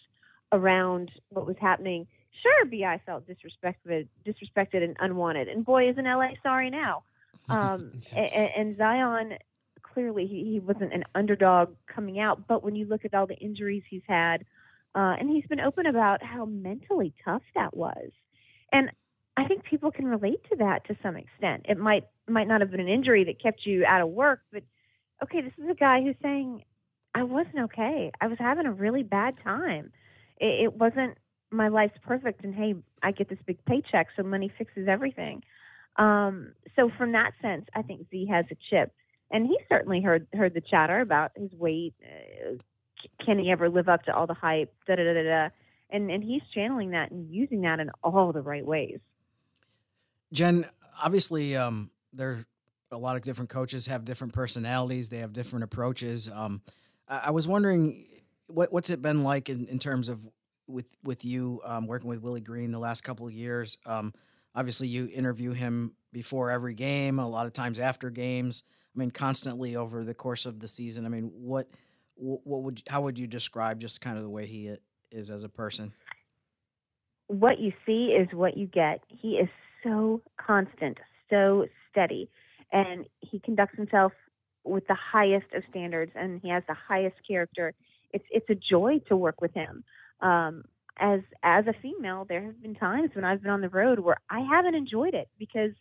around 0.51 1.11
what 1.29 1.45
was 1.47 1.55
happening. 1.59 2.07
Sure, 2.43 2.65
Bi 2.65 3.01
felt 3.05 3.25
disrespected, 3.27 4.07
disrespected 4.25 4.83
and 4.83 4.95
unwanted, 4.99 5.47
and 5.47 5.65
boy, 5.65 5.89
is 5.89 5.97
in 5.97 6.05
LA 6.05 6.29
sorry 6.43 6.69
now. 6.69 7.03
Um, 7.47 7.91
Yes. 8.15 8.31
a- 8.33 8.57
and, 8.59 8.75
Zion 8.75 9.33
clearly 9.83 10.25
he, 10.25 10.43
he 10.53 10.59
wasn't 10.59 10.93
an 10.93 11.03
underdog 11.13 11.75
coming 11.85 12.19
out, 12.19 12.47
but 12.47 12.63
when 12.63 12.75
you 12.75 12.85
look 12.85 13.05
at 13.05 13.13
all 13.13 13.27
the 13.27 13.35
injuries 13.37 13.83
he's 13.87 14.01
had, 14.07 14.43
uh, 14.95 15.15
and 15.19 15.29
he's 15.29 15.45
been 15.45 15.59
open 15.59 15.85
about 15.85 16.23
how 16.23 16.45
mentally 16.45 17.13
tough 17.23 17.43
that 17.53 17.77
was, 17.77 18.09
and 18.71 18.89
I 19.37 19.45
think 19.45 19.63
people 19.63 19.91
can 19.91 20.07
relate 20.07 20.43
to 20.49 20.55
that 20.57 20.85
to 20.87 20.97
some 21.03 21.15
extent. 21.17 21.65
It 21.69 21.77
might 21.77 22.05
might 22.27 22.47
not 22.47 22.61
have 22.61 22.71
been 22.71 22.79
an 22.79 22.87
injury 22.87 23.23
that 23.25 23.39
kept 23.41 23.65
you 23.65 23.85
out 23.85 24.01
of 24.01 24.09
work, 24.09 24.41
but 24.51 24.63
okay, 25.23 25.41
this 25.41 25.53
is 25.57 25.69
a 25.69 25.75
guy 25.75 26.01
who's 26.01 26.15
saying 26.21 26.63
I 27.13 27.23
wasn't 27.23 27.59
okay. 27.59 28.11
I 28.19 28.27
was 28.27 28.37
having 28.39 28.65
a 28.65 28.73
really 28.73 29.03
bad 29.03 29.35
time. 29.43 29.91
It, 30.37 30.65
it 30.65 30.73
wasn't 30.75 31.17
my 31.51 31.69
life's 31.69 31.97
perfect, 32.03 32.43
and 32.43 32.53
hey, 32.53 32.75
I 33.01 33.11
get 33.11 33.29
this 33.29 33.39
big 33.45 33.63
paycheck, 33.65 34.07
so 34.15 34.23
money 34.23 34.51
fixes 34.57 34.87
everything. 34.89 35.43
Um, 35.95 36.53
so 36.75 36.91
from 36.97 37.13
that 37.13 37.31
sense, 37.41 37.65
I 37.73 37.81
think 37.81 38.07
Z 38.11 38.27
has 38.29 38.45
a 38.51 38.55
chip, 38.69 38.93
and 39.31 39.47
he 39.47 39.57
certainly 39.69 40.01
heard 40.01 40.27
heard 40.33 40.53
the 40.53 40.61
chatter 40.61 40.99
about 40.99 41.31
his 41.35 41.51
weight. 41.53 41.93
Uh, 42.03 42.55
can 43.23 43.39
he 43.39 43.51
ever 43.51 43.69
live 43.69 43.87
up 43.87 44.03
to 44.03 44.15
all 44.15 44.27
the 44.27 44.33
hype? 44.33 44.73
Da 44.87 44.95
da 44.95 45.03
da 45.03 45.23
da. 45.23 45.49
And 45.89 46.11
and 46.11 46.23
he's 46.23 46.41
channeling 46.53 46.91
that 46.91 47.11
and 47.11 47.29
using 47.29 47.61
that 47.61 47.79
in 47.79 47.91
all 48.03 48.33
the 48.33 48.41
right 48.41 48.65
ways. 48.65 48.99
Jen, 50.33 50.65
obviously, 51.01 51.55
um, 51.55 51.91
there 52.11 52.45
a 52.91 52.97
lot 52.97 53.15
of 53.15 53.23
different 53.23 53.49
coaches 53.49 53.87
have 53.87 54.05
different 54.05 54.33
personalities. 54.33 55.09
They 55.09 55.17
have 55.19 55.33
different 55.33 55.63
approaches. 55.63 56.29
Um, 56.29 56.61
I, 57.07 57.23
I 57.25 57.31
was 57.31 57.47
wondering, 57.47 58.05
what 58.47 58.71
what's 58.71 58.89
it 58.89 59.01
been 59.01 59.23
like 59.23 59.49
in, 59.49 59.67
in 59.67 59.79
terms 59.79 60.09
of 60.09 60.27
with 60.67 60.85
with 61.03 61.25
you 61.25 61.61
um, 61.65 61.87
working 61.87 62.09
with 62.09 62.21
Willie 62.21 62.41
Green 62.41 62.71
the 62.71 62.79
last 62.79 63.01
couple 63.01 63.27
of 63.27 63.33
years? 63.33 63.77
Um, 63.85 64.13
obviously, 64.53 64.87
you 64.87 65.09
interview 65.11 65.51
him 65.51 65.93
before 66.11 66.51
every 66.51 66.73
game, 66.73 67.19
a 67.19 67.27
lot 67.27 67.45
of 67.45 67.53
times 67.53 67.79
after 67.79 68.09
games. 68.09 68.63
I 68.95 68.99
mean, 68.99 69.11
constantly 69.11 69.75
over 69.75 70.03
the 70.03 70.13
course 70.13 70.45
of 70.45 70.59
the 70.59 70.67
season. 70.67 71.05
I 71.05 71.09
mean, 71.09 71.31
what 71.33 71.69
what 72.15 72.63
would 72.63 72.81
how 72.87 73.01
would 73.01 73.19
you 73.19 73.27
describe 73.27 73.79
just 73.79 73.99
kind 73.99 74.17
of 74.17 74.23
the 74.23 74.29
way 74.29 74.45
he 74.45 74.73
is 75.11 75.29
as 75.29 75.43
a 75.43 75.49
person? 75.49 75.91
what 77.27 77.59
you 77.59 77.71
see 77.85 78.07
is 78.07 78.27
what 78.33 78.57
you 78.57 78.67
get. 78.67 79.03
He 79.07 79.33
is 79.33 79.49
so 79.83 80.21
constant, 80.37 80.97
so 81.29 81.65
steady, 81.91 82.29
and 82.71 83.05
he 83.21 83.39
conducts 83.39 83.75
himself 83.75 84.13
with 84.63 84.85
the 84.87 84.95
highest 84.95 85.47
of 85.53 85.63
standards, 85.69 86.11
and 86.15 86.41
he 86.41 86.49
has 86.49 86.63
the 86.67 86.75
highest 86.75 87.15
character. 87.27 87.73
It's 88.13 88.25
it's 88.31 88.49
a 88.49 88.55
joy 88.55 88.99
to 89.07 89.15
work 89.15 89.41
with 89.41 89.53
him. 89.53 89.83
Um, 90.21 90.63
as 90.97 91.21
as 91.43 91.67
a 91.67 91.73
female, 91.81 92.25
there 92.27 92.43
have 92.43 92.61
been 92.61 92.75
times 92.75 93.11
when 93.13 93.25
I've 93.25 93.41
been 93.41 93.51
on 93.51 93.61
the 93.61 93.69
road 93.69 93.99
where 93.99 94.17
I 94.29 94.39
haven't 94.39 94.75
enjoyed 94.75 95.13
it 95.13 95.29
because 95.37 95.73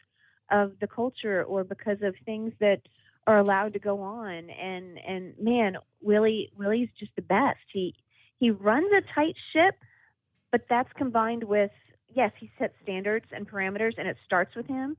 of 0.51 0.73
the 0.81 0.87
culture 0.87 1.45
or 1.45 1.65
because 1.65 1.99
of 2.03 2.15
things 2.25 2.53
that 2.61 2.81
are 3.27 3.39
allowed 3.39 3.73
to 3.73 3.79
go 3.79 4.01
on. 4.03 4.51
And 4.51 4.99
and 4.99 5.35
man, 5.41 5.77
Willie 6.03 6.51
Willie's 6.57 6.91
just 6.99 7.15
the 7.17 7.23
best. 7.23 7.61
He 7.73 7.95
he 8.39 8.51
runs 8.51 8.91
a 8.93 9.03
tight 9.15 9.37
ship 9.53 9.77
but 10.55 10.67
that's 10.71 10.93
combined 10.97 11.43
with 11.43 11.73
yes, 12.15 12.31
he 12.39 12.49
sets 12.61 12.75
standards 12.81 13.27
and 13.33 13.45
parameters, 13.45 13.95
and 13.99 14.07
it 14.07 14.17
starts 14.25 14.55
with 14.55 14.69
him. 14.69 14.97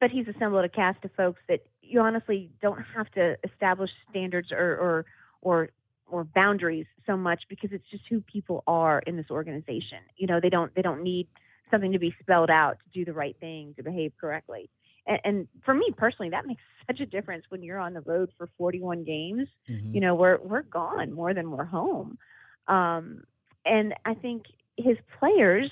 But 0.00 0.10
he's 0.10 0.26
assembled 0.28 0.64
a 0.64 0.68
cast 0.68 1.04
of 1.04 1.10
folks 1.16 1.40
that 1.48 1.60
you 1.82 2.00
honestly 2.00 2.50
don't 2.60 2.82
have 2.94 3.10
to 3.12 3.36
establish 3.44 3.90
standards 4.10 4.52
or 4.52 4.76
or 4.76 5.06
or, 5.42 5.68
or 6.08 6.24
boundaries 6.24 6.86
so 7.06 7.16
much 7.16 7.42
because 7.48 7.70
it's 7.72 7.88
just 7.90 8.02
who 8.10 8.20
people 8.20 8.64
are 8.66 9.00
in 9.00 9.16
this 9.16 9.30
organization. 9.30 9.98
You 10.16 10.26
know, 10.26 10.40
they 10.40 10.50
don't 10.50 10.74
they 10.74 10.82
don't 10.82 11.02
need 11.02 11.28
something 11.70 11.92
to 11.92 11.98
be 11.98 12.14
spelled 12.20 12.50
out 12.50 12.78
to 12.84 12.98
do 12.98 13.04
the 13.04 13.12
right 13.12 13.36
thing 13.40 13.74
to 13.76 13.82
behave 13.82 14.12
correctly. 14.20 14.68
And, 15.06 15.20
and 15.24 15.48
for 15.64 15.74
me 15.74 15.92
personally, 15.96 16.30
that 16.30 16.46
makes 16.46 16.62
such 16.86 17.00
a 17.00 17.06
difference 17.06 17.44
when 17.48 17.62
you're 17.62 17.78
on 17.78 17.94
the 17.94 18.02
road 18.02 18.30
for 18.36 18.48
41 18.58 19.04
games. 19.04 19.48
Mhm. 19.68 19.94
You 19.94 20.00
know, 20.00 20.14
we're 20.14 20.38
we're 20.38 20.62
gone 20.62 21.12
more 21.12 21.34
than 21.34 21.50
we're 21.50 21.64
home. 21.64 22.18
Um, 22.68 23.24
and 23.64 23.94
I 24.04 24.14
think 24.14 24.44
his 24.76 24.96
players 25.18 25.70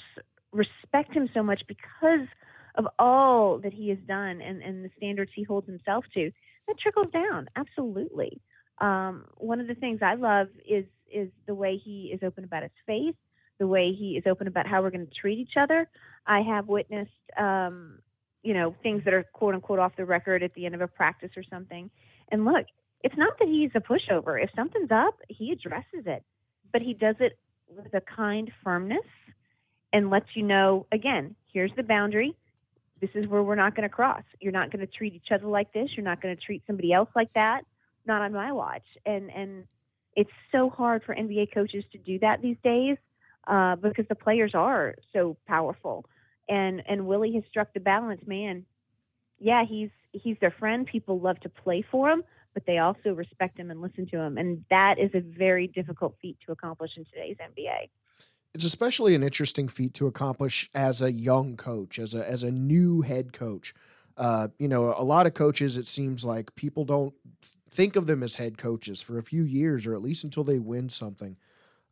respect 0.52 1.12
him 1.12 1.28
so 1.34 1.42
much 1.42 1.62
because 1.66 2.26
of 2.74 2.86
all 2.98 3.58
that 3.58 3.72
he 3.72 3.88
has 3.88 3.98
done 4.06 4.40
and, 4.40 4.62
and 4.62 4.84
the 4.84 4.90
standards 4.96 5.30
he 5.34 5.42
holds 5.42 5.66
himself 5.66 6.04
to. 6.14 6.30
That 6.66 6.78
trickles 6.78 7.12
down, 7.12 7.48
absolutely. 7.56 8.40
Um, 8.78 9.26
one 9.36 9.60
of 9.60 9.66
the 9.66 9.74
things 9.74 10.00
I 10.02 10.14
love 10.14 10.48
is 10.68 10.84
is 11.12 11.28
the 11.46 11.54
way 11.54 11.76
he 11.76 12.10
is 12.12 12.20
open 12.24 12.42
about 12.42 12.62
his 12.62 12.72
faith, 12.86 13.14
the 13.58 13.66
way 13.66 13.92
he 13.92 14.16
is 14.16 14.24
open 14.26 14.48
about 14.48 14.66
how 14.66 14.82
we're 14.82 14.90
going 14.90 15.06
to 15.06 15.12
treat 15.14 15.38
each 15.38 15.56
other. 15.56 15.88
I 16.26 16.40
have 16.40 16.66
witnessed, 16.66 17.10
um, 17.38 18.00
you 18.42 18.52
know, 18.52 18.74
things 18.82 19.04
that 19.04 19.14
are 19.14 19.22
quote 19.32 19.54
unquote 19.54 19.78
off 19.78 19.92
the 19.96 20.04
record 20.04 20.42
at 20.42 20.54
the 20.54 20.66
end 20.66 20.74
of 20.74 20.80
a 20.80 20.88
practice 20.88 21.30
or 21.36 21.44
something. 21.48 21.88
And 22.32 22.44
look, 22.44 22.66
it's 23.02 23.16
not 23.16 23.38
that 23.38 23.48
he's 23.48 23.70
a 23.74 23.80
pushover. 23.80 24.42
If 24.42 24.50
something's 24.56 24.90
up, 24.90 25.14
he 25.28 25.52
addresses 25.52 26.04
it, 26.06 26.24
but 26.72 26.82
he 26.82 26.94
does 26.94 27.16
it 27.20 27.38
with 27.68 27.94
a 27.94 28.00
kind 28.00 28.50
firmness 28.64 29.06
and 29.92 30.10
lets 30.10 30.26
you 30.34 30.42
know 30.42 30.86
again, 30.90 31.36
here's 31.52 31.72
the 31.76 31.82
boundary. 31.82 32.34
This 33.04 33.22
is 33.22 33.28
where 33.28 33.42
we're 33.42 33.54
not 33.54 33.76
going 33.76 33.86
to 33.86 33.94
cross. 33.94 34.22
You're 34.40 34.52
not 34.52 34.72
going 34.72 34.80
to 34.80 34.90
treat 34.90 35.12
each 35.12 35.30
other 35.30 35.46
like 35.46 35.70
this. 35.74 35.90
You're 35.94 36.06
not 36.06 36.22
going 36.22 36.34
to 36.34 36.42
treat 36.42 36.62
somebody 36.66 36.90
else 36.90 37.10
like 37.14 37.30
that. 37.34 37.60
Not 38.06 38.22
on 38.22 38.32
my 38.32 38.50
watch. 38.50 38.86
And 39.04 39.30
and 39.30 39.64
it's 40.16 40.30
so 40.50 40.70
hard 40.70 41.02
for 41.04 41.14
NBA 41.14 41.52
coaches 41.52 41.84
to 41.92 41.98
do 41.98 42.18
that 42.20 42.40
these 42.40 42.56
days 42.64 42.96
uh, 43.46 43.76
because 43.76 44.06
the 44.08 44.14
players 44.14 44.52
are 44.54 44.94
so 45.12 45.36
powerful. 45.46 46.06
And 46.48 46.82
and 46.88 47.06
Willie 47.06 47.34
has 47.34 47.42
struck 47.50 47.74
the 47.74 47.80
balance, 47.80 48.22
man. 48.26 48.64
Yeah, 49.38 49.64
he's 49.68 49.90
he's 50.12 50.38
their 50.40 50.54
friend. 50.58 50.86
People 50.86 51.20
love 51.20 51.38
to 51.40 51.50
play 51.50 51.84
for 51.90 52.08
him, 52.08 52.22
but 52.54 52.64
they 52.66 52.78
also 52.78 53.12
respect 53.12 53.58
him 53.58 53.70
and 53.70 53.82
listen 53.82 54.06
to 54.12 54.18
him. 54.18 54.38
And 54.38 54.64
that 54.70 54.98
is 54.98 55.10
a 55.12 55.20
very 55.20 55.66
difficult 55.66 56.14
feat 56.22 56.38
to 56.46 56.52
accomplish 56.52 56.92
in 56.96 57.04
today's 57.04 57.36
NBA. 57.36 57.90
It's 58.54 58.64
especially 58.64 59.16
an 59.16 59.24
interesting 59.24 59.66
feat 59.66 59.94
to 59.94 60.06
accomplish 60.06 60.70
as 60.74 61.02
a 61.02 61.10
young 61.10 61.56
coach, 61.56 61.98
as 61.98 62.14
a 62.14 62.28
as 62.28 62.44
a 62.44 62.52
new 62.52 63.02
head 63.02 63.32
coach. 63.32 63.74
Uh, 64.16 64.48
you 64.58 64.68
know, 64.68 64.94
a 64.96 65.02
lot 65.02 65.26
of 65.26 65.34
coaches, 65.34 65.76
it 65.76 65.88
seems 65.88 66.24
like 66.24 66.54
people 66.54 66.84
don't 66.84 67.12
think 67.68 67.96
of 67.96 68.06
them 68.06 68.22
as 68.22 68.36
head 68.36 68.56
coaches 68.56 69.02
for 69.02 69.18
a 69.18 69.24
few 69.24 69.42
years, 69.42 69.86
or 69.86 69.94
at 69.94 70.02
least 70.02 70.22
until 70.22 70.44
they 70.44 70.60
win 70.60 70.88
something. 70.88 71.36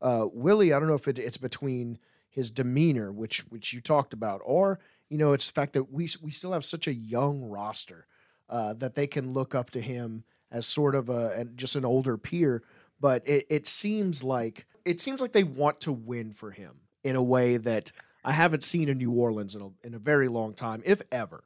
Uh, 0.00 0.28
Willie, 0.32 0.72
I 0.72 0.78
don't 0.78 0.88
know 0.88 0.94
if 0.94 1.08
it, 1.08 1.18
it's 1.18 1.36
between 1.36 1.98
his 2.30 2.50
demeanor, 2.52 3.10
which 3.10 3.40
which 3.50 3.72
you 3.72 3.80
talked 3.80 4.12
about, 4.12 4.40
or 4.44 4.78
you 5.08 5.18
know, 5.18 5.32
it's 5.32 5.48
the 5.48 5.54
fact 5.54 5.72
that 5.72 5.92
we 5.92 6.08
we 6.22 6.30
still 6.30 6.52
have 6.52 6.64
such 6.64 6.86
a 6.86 6.94
young 6.94 7.42
roster 7.42 8.06
uh, 8.48 8.74
that 8.74 8.94
they 8.94 9.08
can 9.08 9.32
look 9.32 9.54
up 9.54 9.70
to 9.70 9.80
him 9.80 10.22
as 10.52 10.64
sort 10.64 10.94
of 10.94 11.10
a 11.10 11.44
just 11.56 11.74
an 11.74 11.84
older 11.84 12.16
peer. 12.16 12.62
But 13.00 13.26
it, 13.26 13.46
it 13.50 13.66
seems 13.66 14.22
like 14.22 14.64
it 14.84 15.00
seems 15.00 15.20
like 15.20 15.32
they 15.32 15.44
want 15.44 15.80
to 15.80 15.92
win 15.92 16.32
for 16.32 16.50
him 16.50 16.72
in 17.04 17.16
a 17.16 17.22
way 17.22 17.56
that 17.56 17.92
I 18.24 18.32
haven't 18.32 18.62
seen 18.62 18.88
in 18.88 18.98
New 18.98 19.12
Orleans 19.12 19.54
in 19.54 19.62
a, 19.62 19.86
in 19.86 19.94
a 19.94 19.98
very 19.98 20.28
long 20.28 20.54
time, 20.54 20.82
if 20.84 21.02
ever. 21.10 21.44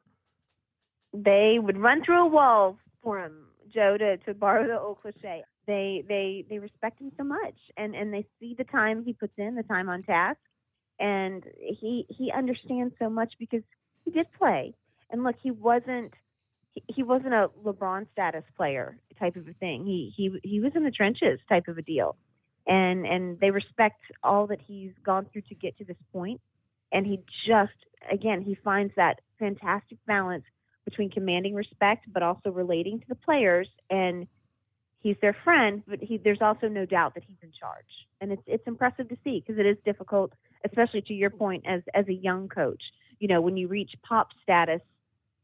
They 1.12 1.58
would 1.58 1.78
run 1.78 2.04
through 2.04 2.24
a 2.24 2.28
wall 2.28 2.76
for 3.02 3.24
him, 3.24 3.46
Joe, 3.72 3.96
to, 3.96 4.18
to 4.18 4.34
borrow 4.34 4.66
the 4.66 4.78
old 4.78 5.00
cliche. 5.00 5.44
They 5.66 6.04
they 6.06 6.44
they 6.48 6.58
respect 6.58 7.00
him 7.00 7.10
so 7.16 7.24
much 7.24 7.54
and, 7.76 7.96
and 7.96 8.14
they 8.14 8.24
see 8.38 8.54
the 8.56 8.64
time 8.64 9.02
he 9.04 9.14
puts 9.14 9.32
in, 9.36 9.56
the 9.56 9.64
time 9.64 9.88
on 9.88 10.02
task. 10.02 10.38
And 11.00 11.44
he 11.58 12.06
he 12.08 12.30
understands 12.30 12.94
so 12.98 13.10
much 13.10 13.32
because 13.38 13.62
he 14.04 14.10
did 14.10 14.26
play. 14.38 14.74
And 15.10 15.24
look, 15.24 15.36
he 15.42 15.50
wasn't 15.50 16.12
he, 16.88 17.02
wasn't 17.02 17.32
a 17.32 17.48
LeBron 17.64 18.06
status 18.12 18.44
player 18.56 18.98
type 19.18 19.36
of 19.36 19.48
a 19.48 19.52
thing. 19.54 19.84
He 19.84 20.12
he 20.16 20.38
he 20.42 20.60
was 20.60 20.72
in 20.74 20.84
the 20.84 20.90
trenches 20.90 21.40
type 21.48 21.68
of 21.68 21.78
a 21.78 21.82
deal. 21.82 22.16
And 22.66 23.06
and 23.06 23.38
they 23.40 23.50
respect 23.50 24.00
all 24.22 24.46
that 24.48 24.60
he's 24.66 24.92
gone 25.04 25.26
through 25.32 25.42
to 25.42 25.54
get 25.54 25.76
to 25.78 25.84
this. 25.84 25.96
And 26.92 27.06
he 27.06 27.20
just 27.46 27.72
again 28.10 28.42
he 28.42 28.54
finds 28.54 28.92
that 28.96 29.20
fantastic 29.38 29.98
balance 30.06 30.44
between 30.84 31.10
commanding 31.10 31.54
respect 31.54 32.06
but 32.12 32.22
also 32.22 32.50
relating 32.50 33.00
to 33.00 33.06
the 33.08 33.14
players. 33.14 33.68
And 33.90 34.26
he's 35.00 35.16
their 35.20 35.36
friend 35.44 35.82
but 35.86 36.00
he 36.00 36.18
there's 36.18 36.42
also 36.42 36.68
no 36.68 36.86
doubt 36.86 37.14
that 37.14 37.24
he's 37.26 37.36
in 37.42 37.52
charge. 37.58 37.84
And 38.20 38.32
it's 38.32 38.42
it's 38.46 38.66
impressive 38.66 39.08
to 39.08 39.16
see 39.22 39.42
because 39.44 39.58
it 39.60 39.66
is 39.66 39.76
difficult 39.84 40.32
especially 40.64 41.02
to 41.02 41.12
your 41.12 41.30
point 41.30 41.64
as 41.66 41.82
as 41.94 42.08
a 42.08 42.12
young 42.12 42.48
coach 42.48 42.82
you 43.18 43.28
know 43.28 43.40
when 43.40 43.56
you 43.56 43.68
reach 43.68 43.92
pop 44.02 44.28
status 44.42 44.80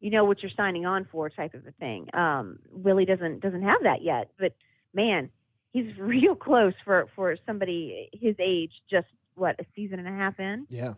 you 0.00 0.10
know 0.10 0.24
what 0.24 0.42
you're 0.42 0.50
signing 0.56 0.84
on 0.84 1.06
for 1.12 1.30
type 1.30 1.54
of 1.54 1.66
a 1.66 1.72
thing. 1.72 2.08
Um 2.14 2.58
willie 2.70 3.04
doesn't 3.04 3.40
doesn't 3.40 3.62
have 3.62 3.82
that 3.84 4.02
yet 4.02 4.30
but 4.38 4.54
man 4.94 5.30
he's 5.72 5.86
real 5.98 6.34
close 6.34 6.74
for 6.84 7.06
for 7.14 7.36
somebody 7.46 8.08
his 8.12 8.34
age 8.38 8.72
just 8.90 9.06
what 9.34 9.56
a 9.58 9.64
season 9.74 9.98
and 9.98 10.08
a 10.08 10.12
half 10.12 10.38
in 10.38 10.66
Yeah. 10.68 10.94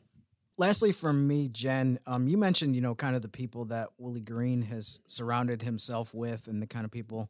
Lastly, 0.57 0.93
from 0.93 1.27
me, 1.27 1.49
Jen, 1.49 1.99
um, 2.07 2.29
you 2.29 2.37
mentioned 2.37 2.77
you 2.77 2.81
know 2.81 2.95
kind 2.95 3.17
of 3.17 3.23
the 3.23 3.29
people 3.29 3.65
that 3.67 3.89
Willie 3.99 4.21
Green 4.21 4.63
has 4.63 5.01
surrounded 5.09 5.63
himself 5.63 6.15
with, 6.15 6.47
and 6.47 6.63
the 6.63 6.67
kind 6.69 6.85
of 6.85 6.93
people 6.93 7.29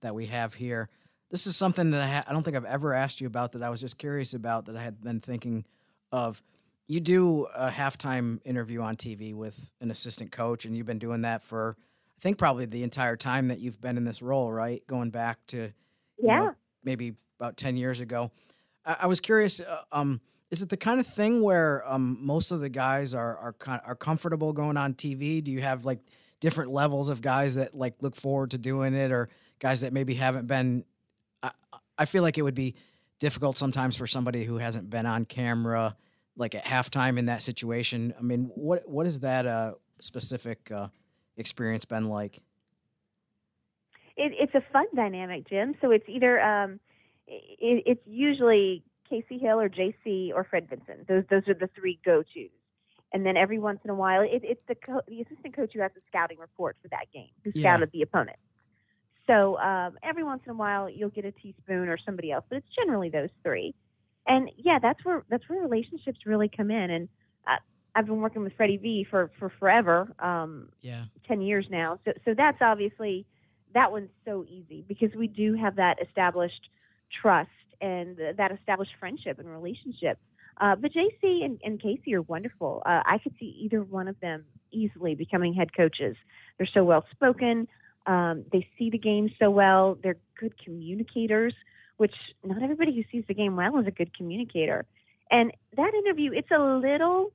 that 0.00 0.16
we 0.16 0.26
have 0.26 0.54
here. 0.54 0.88
This 1.30 1.46
is 1.46 1.56
something 1.56 1.92
that 1.92 2.00
I, 2.00 2.06
ha- 2.08 2.24
I 2.26 2.32
don't 2.32 2.42
think 2.42 2.56
I've 2.56 2.64
ever 2.64 2.92
asked 2.92 3.20
you 3.20 3.28
about. 3.28 3.52
That 3.52 3.62
I 3.62 3.70
was 3.70 3.80
just 3.80 3.98
curious 3.98 4.34
about. 4.34 4.66
That 4.66 4.76
I 4.76 4.82
had 4.82 5.00
been 5.02 5.20
thinking 5.20 5.64
of. 6.10 6.42
You 6.88 7.00
do 7.00 7.44
a 7.54 7.68
halftime 7.68 8.40
interview 8.44 8.80
on 8.80 8.96
TV 8.96 9.34
with 9.34 9.70
an 9.80 9.90
assistant 9.92 10.32
coach, 10.32 10.64
and 10.64 10.76
you've 10.76 10.86
been 10.86 10.98
doing 10.98 11.22
that 11.22 11.42
for 11.42 11.76
I 12.16 12.20
think 12.20 12.36
probably 12.38 12.66
the 12.66 12.82
entire 12.82 13.16
time 13.16 13.48
that 13.48 13.58
you've 13.58 13.80
been 13.80 13.96
in 13.96 14.04
this 14.04 14.22
role, 14.22 14.52
right? 14.52 14.84
Going 14.88 15.10
back 15.10 15.38
to 15.48 15.58
you 15.58 15.72
yeah 16.18 16.38
know, 16.38 16.54
maybe 16.86 17.14
about 17.38 17.58
10 17.58 17.76
years 17.76 18.00
ago. 18.00 18.30
I, 18.86 18.96
I 19.00 19.06
was 19.06 19.20
curious, 19.20 19.60
uh, 19.60 19.82
um, 19.92 20.22
is 20.50 20.62
it 20.62 20.70
the 20.70 20.76
kind 20.76 21.00
of 21.00 21.06
thing 21.06 21.42
where 21.42 21.82
um, 21.86 22.18
most 22.22 22.52
of 22.52 22.60
the 22.60 22.68
guys 22.68 23.12
are 23.12 23.36
are 23.36 23.82
are 23.84 23.96
comfortable 23.96 24.52
going 24.52 24.76
on 24.76 24.94
TV? 24.94 25.42
Do 25.42 25.50
you 25.50 25.60
have 25.60 25.84
like 25.84 25.98
different 26.40 26.70
levels 26.70 27.08
of 27.08 27.20
guys 27.20 27.56
that 27.56 27.74
like 27.74 27.94
look 28.00 28.14
forward 28.14 28.52
to 28.52 28.58
doing 28.58 28.94
it, 28.94 29.10
or 29.10 29.28
guys 29.58 29.80
that 29.80 29.92
maybe 29.92 30.14
haven't 30.14 30.46
been? 30.46 30.84
I, 31.42 31.50
I 31.98 32.04
feel 32.04 32.22
like 32.22 32.38
it 32.38 32.42
would 32.42 32.54
be 32.54 32.76
difficult 33.18 33.58
sometimes 33.58 33.96
for 33.96 34.06
somebody 34.06 34.44
who 34.44 34.58
hasn't 34.58 34.88
been 34.88 35.04
on 35.04 35.24
camera, 35.24 35.96
like 36.36 36.54
at 36.54 36.64
halftime 36.64 37.18
in 37.18 37.26
that 37.26 37.42
situation. 37.42 38.14
I 38.16 38.22
mean, 38.22 38.50
what 38.54 38.88
what 38.88 39.06
is 39.06 39.20
that 39.20 39.46
uh, 39.46 39.72
specific 39.98 40.70
uh, 40.70 40.88
experience 41.36 41.84
been 41.84 42.08
like? 42.08 42.40
It, 44.16 44.32
it's 44.38 44.54
a 44.54 44.62
fun 44.72 44.86
dynamic, 44.94 45.48
Jim. 45.48 45.74
So 45.80 45.90
it's 45.90 46.04
either 46.08 46.40
um, 46.40 46.80
it, 47.26 47.82
it's 47.86 48.00
usually 48.06 48.82
Casey 49.08 49.38
Hill 49.38 49.60
or 49.60 49.68
JC 49.68 50.32
or 50.34 50.44
Fred 50.44 50.68
Vinson. 50.68 51.04
Those 51.08 51.24
those 51.30 51.46
are 51.48 51.54
the 51.54 51.68
three 51.78 51.98
go 52.04 52.22
tos. 52.22 52.50
And 53.12 53.24
then 53.24 53.36
every 53.36 53.58
once 53.58 53.80
in 53.84 53.90
a 53.90 53.94
while, 53.94 54.22
it, 54.22 54.40
it's 54.42 54.60
the 54.68 54.74
co- 54.74 55.02
the 55.06 55.20
assistant 55.22 55.54
coach 55.54 55.70
who 55.74 55.80
has 55.80 55.92
the 55.94 56.00
scouting 56.08 56.38
report 56.38 56.76
for 56.82 56.88
that 56.88 57.06
game, 57.12 57.28
who 57.44 57.52
Yeah. 57.54 57.74
scouted 57.74 57.90
the 57.92 58.02
opponent. 58.02 58.36
So 59.26 59.58
um, 59.58 59.96
every 60.02 60.22
once 60.24 60.42
in 60.44 60.50
a 60.50 60.54
while, 60.54 60.88
you'll 60.88 61.10
get 61.10 61.24
a 61.24 61.32
T-Spoon 61.32 61.88
or 61.88 61.98
somebody 61.98 62.30
else, 62.30 62.44
but 62.48 62.58
it's 62.58 62.68
generally 62.76 63.08
those 63.08 63.30
three. 63.42 63.74
And 64.26 64.50
yeah, 64.56 64.78
that's 64.80 65.04
where 65.04 65.24
that's 65.28 65.48
where 65.48 65.60
relationships 65.60 66.20
really 66.26 66.48
come 66.48 66.70
in. 66.70 66.90
And 66.90 67.08
uh, 67.46 67.56
I've 67.94 68.06
been 68.06 68.20
working 68.20 68.42
with 68.42 68.52
Freddie 68.56 68.76
V 68.76 69.06
for 69.10 69.30
for 69.38 69.50
forever. 69.58 70.08
Um, 70.18 70.70
Yeah. 70.82 71.04
10 71.28 71.40
years 71.40 71.66
now. 71.70 71.98
So, 72.04 72.12
so 72.24 72.34
that's 72.34 72.58
obviously, 72.60 73.26
that 73.76 73.92
one's 73.92 74.08
so 74.24 74.42
easy 74.48 74.82
because 74.88 75.10
we 75.14 75.26
do 75.26 75.54
have 75.54 75.76
that 75.76 75.96
established 76.02 76.70
trust 77.20 77.50
and 77.82 78.16
that 78.38 78.50
established 78.50 78.92
friendship 78.98 79.38
and 79.38 79.46
relationship. 79.46 80.18
Uh, 80.58 80.74
but 80.76 80.90
JC 80.92 81.44
and, 81.44 81.60
and 81.62 81.80
Casey 81.80 82.14
are 82.14 82.22
wonderful. 82.22 82.82
Uh, 82.86 83.02
I 83.04 83.18
could 83.22 83.34
see 83.38 83.54
either 83.60 83.82
one 83.82 84.08
of 84.08 84.18
them 84.20 84.46
easily 84.72 85.14
becoming 85.14 85.52
head 85.52 85.76
coaches. 85.76 86.16
They're 86.56 86.68
so 86.72 86.84
well 86.84 87.04
spoken. 87.12 87.68
Um, 88.06 88.46
they 88.50 88.66
see 88.78 88.88
the 88.88 88.98
game 88.98 89.28
so 89.38 89.50
well. 89.50 89.98
They're 90.02 90.16
good 90.40 90.54
communicators, 90.64 91.52
which 91.98 92.14
not 92.42 92.62
everybody 92.62 92.94
who 92.94 93.02
sees 93.12 93.26
the 93.28 93.34
game 93.34 93.56
well 93.56 93.78
is 93.78 93.86
a 93.86 93.90
good 93.90 94.16
communicator. 94.16 94.86
And 95.30 95.52
that 95.76 95.92
interview, 95.92 96.30
it's 96.32 96.50
a 96.50 96.58
little 96.58 97.32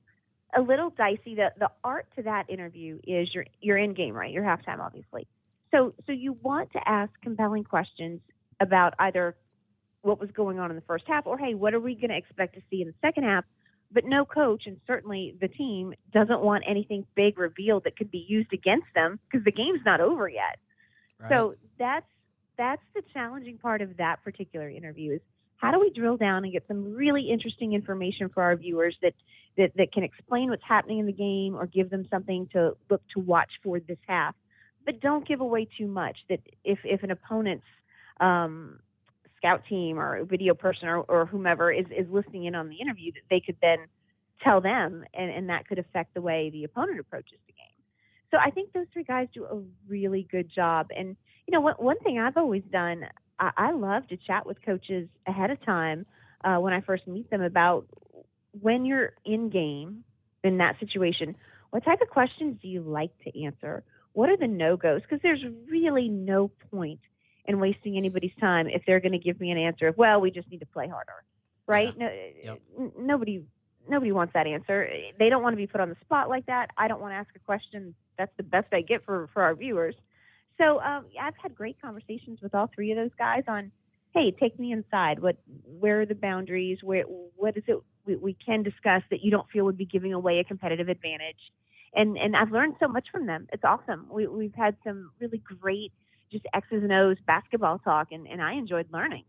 a 0.57 0.61
little 0.61 0.89
dicey. 0.89 1.35
The 1.35 1.51
the 1.59 1.69
art 1.83 2.07
to 2.15 2.23
that 2.23 2.49
interview 2.49 2.97
is 3.05 3.29
your 3.31 3.45
your 3.59 3.77
in 3.77 3.93
game, 3.93 4.15
right? 4.15 4.31
Your 4.31 4.43
halftime, 4.43 4.79
obviously. 4.79 5.27
So 5.71 5.93
so 6.05 6.11
you 6.11 6.33
want 6.41 6.71
to 6.73 6.79
ask 6.87 7.11
compelling 7.21 7.63
questions 7.63 8.19
about 8.59 8.93
either 8.99 9.35
what 10.01 10.19
was 10.19 10.29
going 10.31 10.59
on 10.59 10.69
in 10.69 10.75
the 10.75 10.83
first 10.83 11.05
half, 11.07 11.25
or 11.25 11.37
hey, 11.37 11.53
what 11.53 11.73
are 11.73 11.79
we 11.79 11.95
going 11.95 12.09
to 12.09 12.17
expect 12.17 12.55
to 12.55 12.61
see 12.69 12.81
in 12.81 12.87
the 12.87 12.93
second 13.01 13.23
half? 13.23 13.45
But 13.91 14.05
no 14.05 14.25
coach, 14.25 14.63
and 14.65 14.77
certainly 14.87 15.35
the 15.41 15.47
team, 15.47 15.93
doesn't 16.13 16.41
want 16.41 16.63
anything 16.67 17.05
big 17.15 17.37
revealed 17.37 17.83
that 17.83 17.97
could 17.97 18.09
be 18.09 18.25
used 18.27 18.53
against 18.53 18.87
them 18.95 19.19
because 19.29 19.43
the 19.43 19.51
game's 19.51 19.81
not 19.85 19.99
over 19.99 20.27
yet. 20.29 20.59
Right? 21.19 21.29
So 21.29 21.55
that's 21.77 22.05
that's 22.57 22.81
the 22.93 23.01
challenging 23.13 23.57
part 23.57 23.81
of 23.81 23.97
that 23.97 24.23
particular 24.23 24.69
interview 24.69 25.13
is 25.13 25.21
how 25.57 25.71
do 25.71 25.79
we 25.79 25.91
drill 25.91 26.17
down 26.17 26.43
and 26.43 26.51
get 26.51 26.63
some 26.67 26.93
really 26.93 27.29
interesting 27.29 27.73
information 27.73 28.29
for 28.29 28.43
our 28.43 28.55
viewers 28.55 28.95
that 29.01 29.13
that, 29.57 29.71
that 29.75 29.91
can 29.91 30.03
explain 30.03 30.49
what's 30.49 30.63
happening 30.67 30.99
in 30.99 31.05
the 31.05 31.11
game 31.11 31.55
or 31.55 31.65
give 31.65 31.89
them 31.89 32.07
something 32.09 32.47
to 32.53 32.75
look 32.89 33.01
to 33.13 33.19
watch 33.19 33.49
for 33.61 33.79
this 33.79 33.97
half 34.07 34.33
but 34.85 34.99
don't 35.01 35.27
give 35.27 35.41
away 35.41 35.67
too 35.77 35.87
much 35.87 36.17
that 36.29 36.39
if 36.63 36.79
if 36.83 37.03
an 37.03 37.11
opponent's 37.11 37.65
um, 38.19 38.79
scout 39.37 39.63
team 39.67 39.99
or 39.99 40.23
video 40.23 40.53
person 40.53 40.87
or, 40.87 40.99
or 40.99 41.25
whomever 41.25 41.71
is, 41.71 41.85
is 41.95 42.07
listening 42.09 42.45
in 42.45 42.55
on 42.55 42.69
the 42.69 42.75
interview 42.75 43.11
that 43.11 43.21
they 43.29 43.39
could 43.39 43.57
then 43.61 43.79
tell 44.47 44.61
them 44.61 45.03
and, 45.13 45.31
and 45.31 45.49
that 45.49 45.67
could 45.67 45.79
affect 45.79 46.13
the 46.13 46.21
way 46.21 46.49
the 46.51 46.63
opponent 46.63 46.99
approaches 46.99 47.37
the 47.47 47.53
game. 47.53 47.67
So 48.31 48.37
i 48.37 48.49
think 48.51 48.73
those 48.73 48.85
three 48.93 49.03
guys 49.03 49.27
do 49.33 49.45
a 49.45 49.61
really 49.87 50.27
good 50.31 50.49
job. 50.53 50.87
And 50.95 51.15
you 51.47 51.57
know 51.57 51.61
one, 51.61 51.75
one 51.77 51.99
thing 51.99 52.19
i've 52.19 52.37
always 52.37 52.63
done 52.71 53.03
I, 53.39 53.51
I 53.57 53.71
love 53.71 54.07
to 54.07 54.17
chat 54.17 54.45
with 54.45 54.57
coaches 54.65 55.07
ahead 55.27 55.51
of 55.51 55.63
time 55.65 56.05
uh, 56.43 56.57
when 56.57 56.73
i 56.73 56.81
first 56.81 57.07
meet 57.07 57.29
them 57.29 57.41
about 57.41 57.85
when 58.59 58.85
you're 58.85 59.13
in 59.25 59.49
game 59.49 60.03
in 60.43 60.57
that 60.57 60.79
situation 60.79 61.35
what 61.71 61.83
type 61.83 62.01
of 62.01 62.09
questions 62.09 62.57
do 62.61 62.67
you 62.67 62.81
like 62.81 63.11
to 63.23 63.43
answer 63.43 63.83
what 64.13 64.29
are 64.29 64.37
the 64.37 64.47
no 64.47 64.77
goes? 64.77 65.01
Because 65.01 65.19
there's 65.21 65.43
really 65.69 66.09
no 66.09 66.49
point 66.69 66.99
in 67.45 67.59
wasting 67.59 67.97
anybody's 67.97 68.35
time 68.39 68.67
if 68.67 68.81
they're 68.85 68.99
going 68.99 69.13
to 69.13 69.17
give 69.17 69.39
me 69.39 69.51
an 69.51 69.57
answer 69.57 69.87
of, 69.87 69.97
well, 69.97 70.21
we 70.21 70.31
just 70.31 70.49
need 70.49 70.59
to 70.59 70.65
play 70.65 70.87
harder, 70.87 71.23
right? 71.67 71.93
Yeah. 71.97 72.07
No, 72.07 72.13
yep. 72.43 72.61
n- 72.79 72.91
nobody 72.99 73.43
nobody 73.89 74.11
wants 74.11 74.33
that 74.33 74.45
answer. 74.47 74.87
They 75.17 75.29
don't 75.29 75.41
want 75.41 75.53
to 75.53 75.57
be 75.57 75.67
put 75.67 75.81
on 75.81 75.89
the 75.89 75.95
spot 76.01 76.29
like 76.29 76.45
that. 76.45 76.69
I 76.77 76.87
don't 76.87 77.01
want 77.01 77.13
to 77.13 77.15
ask 77.15 77.29
a 77.35 77.39
question. 77.39 77.95
That's 78.17 78.31
the 78.37 78.43
best 78.43 78.67
I 78.73 78.81
get 78.81 79.03
for 79.05 79.29
for 79.33 79.41
our 79.43 79.55
viewers. 79.55 79.95
So 80.57 80.79
um, 80.81 81.05
I've 81.19 81.33
had 81.41 81.55
great 81.55 81.81
conversations 81.81 82.39
with 82.41 82.53
all 82.53 82.69
three 82.73 82.91
of 82.91 82.97
those 82.97 83.11
guys 83.17 83.43
on, 83.47 83.71
hey, 84.13 84.31
take 84.31 84.59
me 84.59 84.71
inside. 84.71 85.19
What, 85.19 85.37
where 85.65 86.01
are 86.01 86.05
the 86.05 86.15
boundaries? 86.15 86.79
Where, 86.83 87.03
what 87.03 87.57
is 87.57 87.63
it 87.67 87.77
we, 88.05 88.15
we 88.17 88.33
can 88.33 88.61
discuss 88.61 89.01
that 89.09 89.23
you 89.23 89.31
don't 89.31 89.49
feel 89.49 89.65
would 89.65 89.77
be 89.77 89.85
giving 89.85 90.13
away 90.13 90.39
a 90.39 90.43
competitive 90.43 90.87
advantage? 90.87 91.51
And 91.93 92.17
and 92.17 92.35
I've 92.35 92.51
learned 92.51 92.75
so 92.79 92.87
much 92.87 93.07
from 93.11 93.25
them. 93.25 93.47
It's 93.51 93.63
awesome. 93.63 94.07
We, 94.09 94.27
we've 94.27 94.55
had 94.55 94.75
some 94.83 95.11
really 95.19 95.39
great 95.39 95.91
just 96.31 96.45
X's 96.53 96.83
and 96.83 96.93
O's 96.93 97.17
basketball 97.27 97.79
talk, 97.79 98.11
and, 98.11 98.25
and 98.27 98.41
I 98.41 98.53
enjoyed 98.53 98.87
learning. 98.91 99.25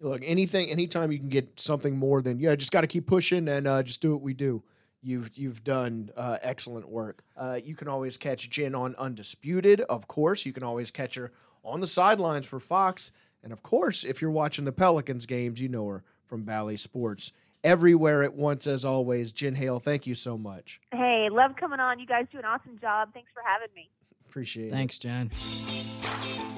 Look, 0.00 0.22
anything, 0.24 0.70
anytime 0.70 1.10
you 1.10 1.18
can 1.18 1.28
get 1.28 1.58
something 1.58 1.96
more 1.96 2.22
than 2.22 2.38
yeah, 2.38 2.54
just 2.54 2.70
got 2.70 2.82
to 2.82 2.86
keep 2.86 3.06
pushing 3.06 3.48
and 3.48 3.66
uh, 3.66 3.82
just 3.82 4.00
do 4.00 4.12
what 4.12 4.22
we 4.22 4.34
do. 4.34 4.62
You've 5.02 5.30
you've 5.34 5.64
done 5.64 6.10
uh, 6.16 6.38
excellent 6.42 6.88
work. 6.88 7.22
Uh, 7.36 7.58
you 7.62 7.74
can 7.74 7.88
always 7.88 8.16
catch 8.16 8.50
Jen 8.50 8.74
on 8.74 8.94
Undisputed, 8.96 9.80
of 9.82 10.06
course. 10.08 10.44
You 10.44 10.52
can 10.52 10.62
always 10.62 10.90
catch 10.90 11.14
her 11.14 11.32
on 11.64 11.80
the 11.80 11.86
sidelines 11.86 12.46
for 12.46 12.60
Fox, 12.60 13.12
and 13.42 13.52
of 13.52 13.62
course, 13.62 14.04
if 14.04 14.20
you're 14.20 14.30
watching 14.30 14.64
the 14.64 14.72
Pelicans 14.72 15.26
games, 15.26 15.60
you 15.60 15.68
know 15.68 15.86
her 15.86 16.04
from 16.26 16.42
Bally 16.42 16.76
Sports 16.76 17.32
everywhere 17.68 18.22
at 18.22 18.34
once 18.34 18.66
as 18.66 18.84
always. 18.84 19.30
Jen 19.30 19.54
Hale, 19.54 19.78
thank 19.78 20.06
you 20.06 20.14
so 20.14 20.38
much. 20.38 20.80
Hey, 20.90 21.28
love 21.30 21.54
coming 21.56 21.80
on. 21.80 21.98
You 21.98 22.06
guys 22.06 22.24
do 22.32 22.38
an 22.38 22.46
awesome 22.46 22.78
job. 22.80 23.10
Thanks 23.12 23.30
for 23.34 23.42
having 23.46 23.68
me. 23.76 23.90
Appreciate 24.26 24.70
Thanks, 24.70 24.96
it. 24.96 25.08
Thanks, 25.08 25.28
Jen. 25.28 26.48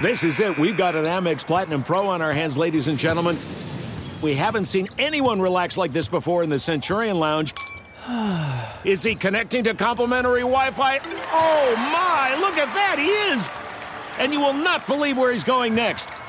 This 0.00 0.24
is 0.24 0.38
it. 0.40 0.56
We've 0.56 0.76
got 0.76 0.94
an 0.94 1.04
Amex 1.04 1.44
Platinum 1.44 1.82
Pro 1.82 2.06
on 2.06 2.22
our 2.22 2.32
hands, 2.32 2.56
ladies 2.56 2.88
and 2.88 2.98
gentlemen. 2.98 3.36
We 4.22 4.34
haven't 4.34 4.66
seen 4.66 4.88
anyone 4.96 5.40
relax 5.42 5.76
like 5.76 5.92
this 5.92 6.08
before 6.08 6.42
in 6.42 6.50
the 6.50 6.58
Centurion 6.58 7.18
Lounge. 7.18 7.52
is 8.84 9.02
he 9.02 9.14
connecting 9.14 9.64
to 9.64 9.74
complimentary 9.74 10.40
Wi 10.40 10.70
Fi? 10.70 11.00
Oh, 11.32 11.74
my! 11.76 12.36
Look 12.40 12.56
at 12.56 12.72
that! 12.74 12.98
He 12.98 13.08
is! 13.34 13.50
and 14.20 14.32
you 14.32 14.40
will 14.40 14.52
not 14.52 14.86
believe 14.86 15.16
where 15.16 15.32
he's 15.32 15.44
going 15.44 15.74
next. 15.74 16.10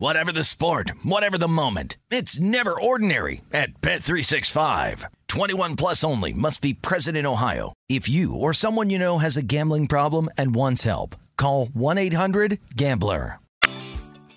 Whatever 0.00 0.32
the 0.32 0.44
sport, 0.44 0.92
whatever 1.02 1.36
the 1.36 1.46
moment, 1.46 1.98
it's 2.10 2.40
never 2.40 2.72
ordinary 2.72 3.42
at 3.52 3.82
Bet365. 3.82 5.04
21 5.28 5.76
plus 5.76 6.02
only 6.02 6.32
must 6.32 6.62
be 6.62 6.72
present 6.72 7.18
in 7.18 7.26
Ohio. 7.26 7.74
If 7.86 8.08
you 8.08 8.34
or 8.34 8.54
someone 8.54 8.88
you 8.88 8.98
know 8.98 9.18
has 9.18 9.36
a 9.36 9.42
gambling 9.42 9.88
problem 9.88 10.30
and 10.38 10.54
wants 10.54 10.84
help, 10.84 11.16
call 11.36 11.66
1-800-GAMBLER. 11.66 13.40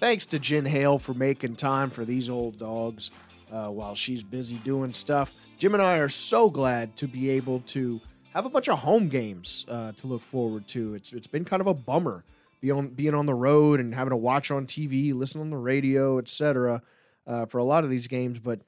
Thanks 0.02 0.26
to 0.26 0.39
Jen 0.39 0.65
Hale 0.65 0.99
for 0.99 1.13
making 1.13 1.56
time 1.56 1.89
for 1.89 2.04
these 2.04 2.30
old 2.30 2.60
dogs 2.60 3.12
uh, 3.49 3.69
while 3.69 3.95
she's 3.95 4.21
busy 4.21 4.58
doing 4.65 4.91
stuff. 4.91 5.34
Jim 5.60 5.76
and 5.76 5.82
I 5.82 5.99
are 5.99 6.10
so 6.10 6.49
glad 6.49 6.97
to 6.97 7.08
be 7.08 7.30
able 7.30 7.62
to 7.67 8.02
have 8.34 8.45
a 8.45 8.49
bunch 8.49 8.67
of 8.67 8.80
home 8.80 9.08
games 9.08 9.65
uh, 9.69 9.93
to 9.93 10.08
look 10.08 10.23
forward 10.23 10.67
to. 10.67 10.93
It's 10.93 11.13
it's 11.13 11.28
been 11.28 11.45
kind 11.45 11.62
of 11.62 11.67
a 11.67 11.73
bummer 11.73 12.26
be 12.63 12.71
on 12.71 12.88
being 12.88 13.13
on 13.13 13.26
the 13.26 13.34
road 13.34 13.82
and 13.82 13.93
having 13.93 14.12
to 14.12 14.17
watch 14.17 14.49
on 14.49 14.65
TV, 14.65 15.13
listen 15.13 15.41
on 15.41 15.49
the 15.49 15.58
radio, 15.58 16.17
etc. 16.17 16.82
Uh, 17.28 17.45
for 17.45 17.58
a 17.58 17.63
lot 17.63 17.84
of 17.84 17.89
these 17.89 18.08
games, 18.08 18.39
but 18.39 18.62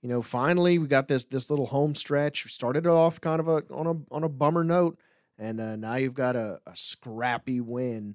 you 0.00 0.08
know, 0.08 0.22
finally 0.22 0.78
we 0.78 0.86
got 0.86 1.08
this 1.08 1.24
this 1.24 1.50
little 1.50 1.66
home 1.66 1.94
stretch. 1.94 2.44
We 2.44 2.48
started 2.48 2.86
off 2.86 3.20
kind 3.20 3.40
of 3.40 3.48
a 3.48 3.62
on 3.70 3.86
a 3.86 4.14
on 4.14 4.24
a 4.24 4.30
bummer 4.30 4.64
note, 4.64 4.98
and 5.38 5.60
uh, 5.60 5.76
now 5.76 5.96
you've 5.96 6.14
got 6.14 6.36
a, 6.36 6.58
a, 6.66 6.74
scrappy 6.74 7.60
win. 7.60 8.14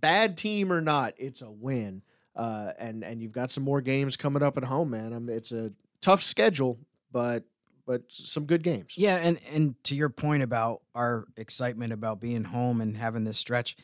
Bad 0.00 0.36
team 0.36 0.72
or 0.72 0.80
not, 0.80 1.14
it's 1.18 1.40
a 1.40 1.50
win. 1.50 2.02
Uh, 2.34 2.72
and 2.78 3.04
and 3.04 3.22
you've 3.22 3.32
got 3.32 3.52
some 3.52 3.62
more 3.62 3.80
games 3.80 4.16
coming 4.16 4.42
up 4.42 4.56
at 4.56 4.64
home, 4.64 4.90
man. 4.90 5.12
I 5.12 5.20
mean, 5.20 5.36
it's 5.36 5.52
a 5.52 5.72
tough 6.00 6.22
schedule, 6.22 6.78
but 7.12 7.44
but 7.86 8.02
some 8.08 8.44
good 8.44 8.64
games. 8.64 8.94
Yeah, 8.96 9.16
and 9.16 9.38
and 9.52 9.74
to 9.84 9.94
your 9.94 10.08
point 10.08 10.42
about 10.42 10.82
our 10.96 11.26
excitement 11.36 11.92
about 11.92 12.20
being 12.20 12.44
home 12.44 12.80
and 12.80 12.96
having 12.96 13.22
this 13.22 13.38
stretch, 13.38 13.76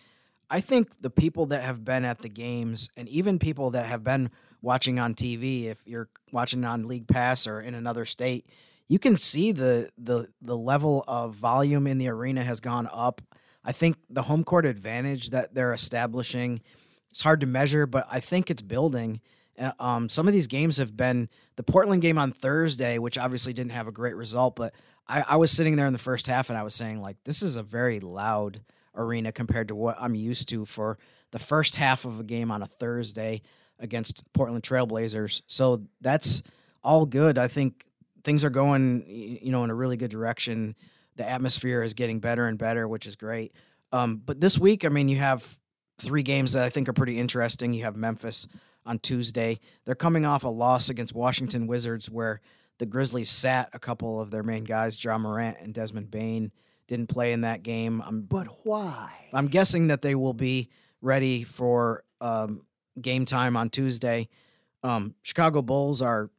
I 0.54 0.60
think 0.60 1.00
the 1.00 1.10
people 1.10 1.46
that 1.46 1.64
have 1.64 1.84
been 1.84 2.04
at 2.04 2.20
the 2.20 2.28
games 2.28 2.88
and 2.96 3.08
even 3.08 3.40
people 3.40 3.70
that 3.70 3.86
have 3.86 4.04
been 4.04 4.30
watching 4.62 5.00
on 5.00 5.16
TV, 5.16 5.64
if 5.64 5.82
you're 5.84 6.08
watching 6.30 6.64
on 6.64 6.84
League 6.84 7.08
Pass 7.08 7.48
or 7.48 7.60
in 7.60 7.74
another 7.74 8.04
state, 8.04 8.46
you 8.86 9.00
can 9.00 9.16
see 9.16 9.50
the 9.50 9.90
the 9.98 10.28
the 10.40 10.56
level 10.56 11.02
of 11.08 11.34
volume 11.34 11.88
in 11.88 11.98
the 11.98 12.06
arena 12.06 12.44
has 12.44 12.60
gone 12.60 12.88
up. 12.92 13.20
I 13.64 13.72
think 13.72 13.96
the 14.08 14.22
home 14.22 14.44
court 14.44 14.64
advantage 14.64 15.30
that 15.30 15.54
they're 15.54 15.72
establishing, 15.72 16.60
it's 17.10 17.22
hard 17.22 17.40
to 17.40 17.48
measure, 17.48 17.84
but 17.84 18.06
I 18.08 18.20
think 18.20 18.48
it's 18.48 18.62
building. 18.62 19.22
Uh, 19.58 19.72
um, 19.80 20.08
some 20.08 20.28
of 20.28 20.34
these 20.34 20.46
games 20.46 20.76
have 20.76 20.96
been 20.96 21.28
the 21.56 21.64
Portland 21.64 22.00
game 22.00 22.16
on 22.16 22.30
Thursday, 22.30 22.98
which 22.98 23.18
obviously 23.18 23.52
didn't 23.52 23.72
have 23.72 23.88
a 23.88 23.92
great 23.92 24.14
result, 24.14 24.54
but 24.54 24.72
I, 25.08 25.24
I 25.30 25.36
was 25.36 25.50
sitting 25.50 25.74
there 25.74 25.88
in 25.88 25.92
the 25.92 25.98
first 25.98 26.28
half 26.28 26.48
and 26.48 26.56
I 26.56 26.62
was 26.62 26.76
saying 26.76 27.00
like, 27.00 27.16
this 27.24 27.42
is 27.42 27.56
a 27.56 27.64
very 27.64 27.98
loud 27.98 28.60
arena 28.94 29.32
compared 29.32 29.68
to 29.68 29.74
what 29.74 29.96
I'm 30.00 30.14
used 30.14 30.48
to 30.50 30.64
for 30.64 30.98
the 31.32 31.38
first 31.38 31.76
half 31.76 32.04
of 32.04 32.20
a 32.20 32.24
game 32.24 32.50
on 32.50 32.62
a 32.62 32.66
Thursday 32.66 33.42
against 33.78 34.30
Portland 34.32 34.62
Trailblazers. 34.62 35.42
So 35.46 35.82
that's 36.00 36.42
all 36.82 37.06
good. 37.06 37.38
I 37.38 37.48
think 37.48 37.86
things 38.22 38.44
are 38.44 38.50
going, 38.50 39.04
you 39.06 39.50
know, 39.50 39.64
in 39.64 39.70
a 39.70 39.74
really 39.74 39.96
good 39.96 40.10
direction. 40.10 40.76
The 41.16 41.28
atmosphere 41.28 41.82
is 41.82 41.94
getting 41.94 42.20
better 42.20 42.46
and 42.46 42.58
better, 42.58 42.86
which 42.88 43.06
is 43.06 43.16
great. 43.16 43.54
Um, 43.92 44.22
but 44.24 44.40
this 44.40 44.58
week, 44.58 44.84
I 44.84 44.88
mean, 44.88 45.08
you 45.08 45.18
have 45.18 45.58
three 45.98 46.22
games 46.22 46.52
that 46.54 46.64
I 46.64 46.70
think 46.70 46.88
are 46.88 46.92
pretty 46.92 47.18
interesting. 47.18 47.72
You 47.72 47.84
have 47.84 47.96
Memphis 47.96 48.48
on 48.86 48.98
Tuesday. 48.98 49.60
They're 49.84 49.94
coming 49.94 50.26
off 50.26 50.44
a 50.44 50.48
loss 50.48 50.88
against 50.88 51.14
Washington 51.14 51.66
Wizards, 51.66 52.10
where 52.10 52.40
the 52.78 52.86
Grizzlies 52.86 53.30
sat 53.30 53.70
a 53.72 53.78
couple 53.78 54.20
of 54.20 54.30
their 54.30 54.42
main 54.42 54.64
guys, 54.64 55.02
Ja 55.02 55.16
Morant 55.16 55.58
and 55.60 55.72
Desmond 55.72 56.10
Bane 56.10 56.50
didn't 56.86 57.08
play 57.08 57.32
in 57.32 57.42
that 57.42 57.62
game. 57.62 58.02
I'm, 58.04 58.22
but 58.22 58.46
why? 58.64 59.10
I'm 59.32 59.46
guessing 59.46 59.88
that 59.88 60.02
they 60.02 60.14
will 60.14 60.34
be 60.34 60.68
ready 61.00 61.44
for 61.44 62.04
um, 62.20 62.62
game 63.00 63.24
time 63.24 63.56
on 63.56 63.70
Tuesday. 63.70 64.28
Um, 64.82 65.14
Chicago 65.22 65.62
Bulls 65.62 66.02
are 66.02 66.30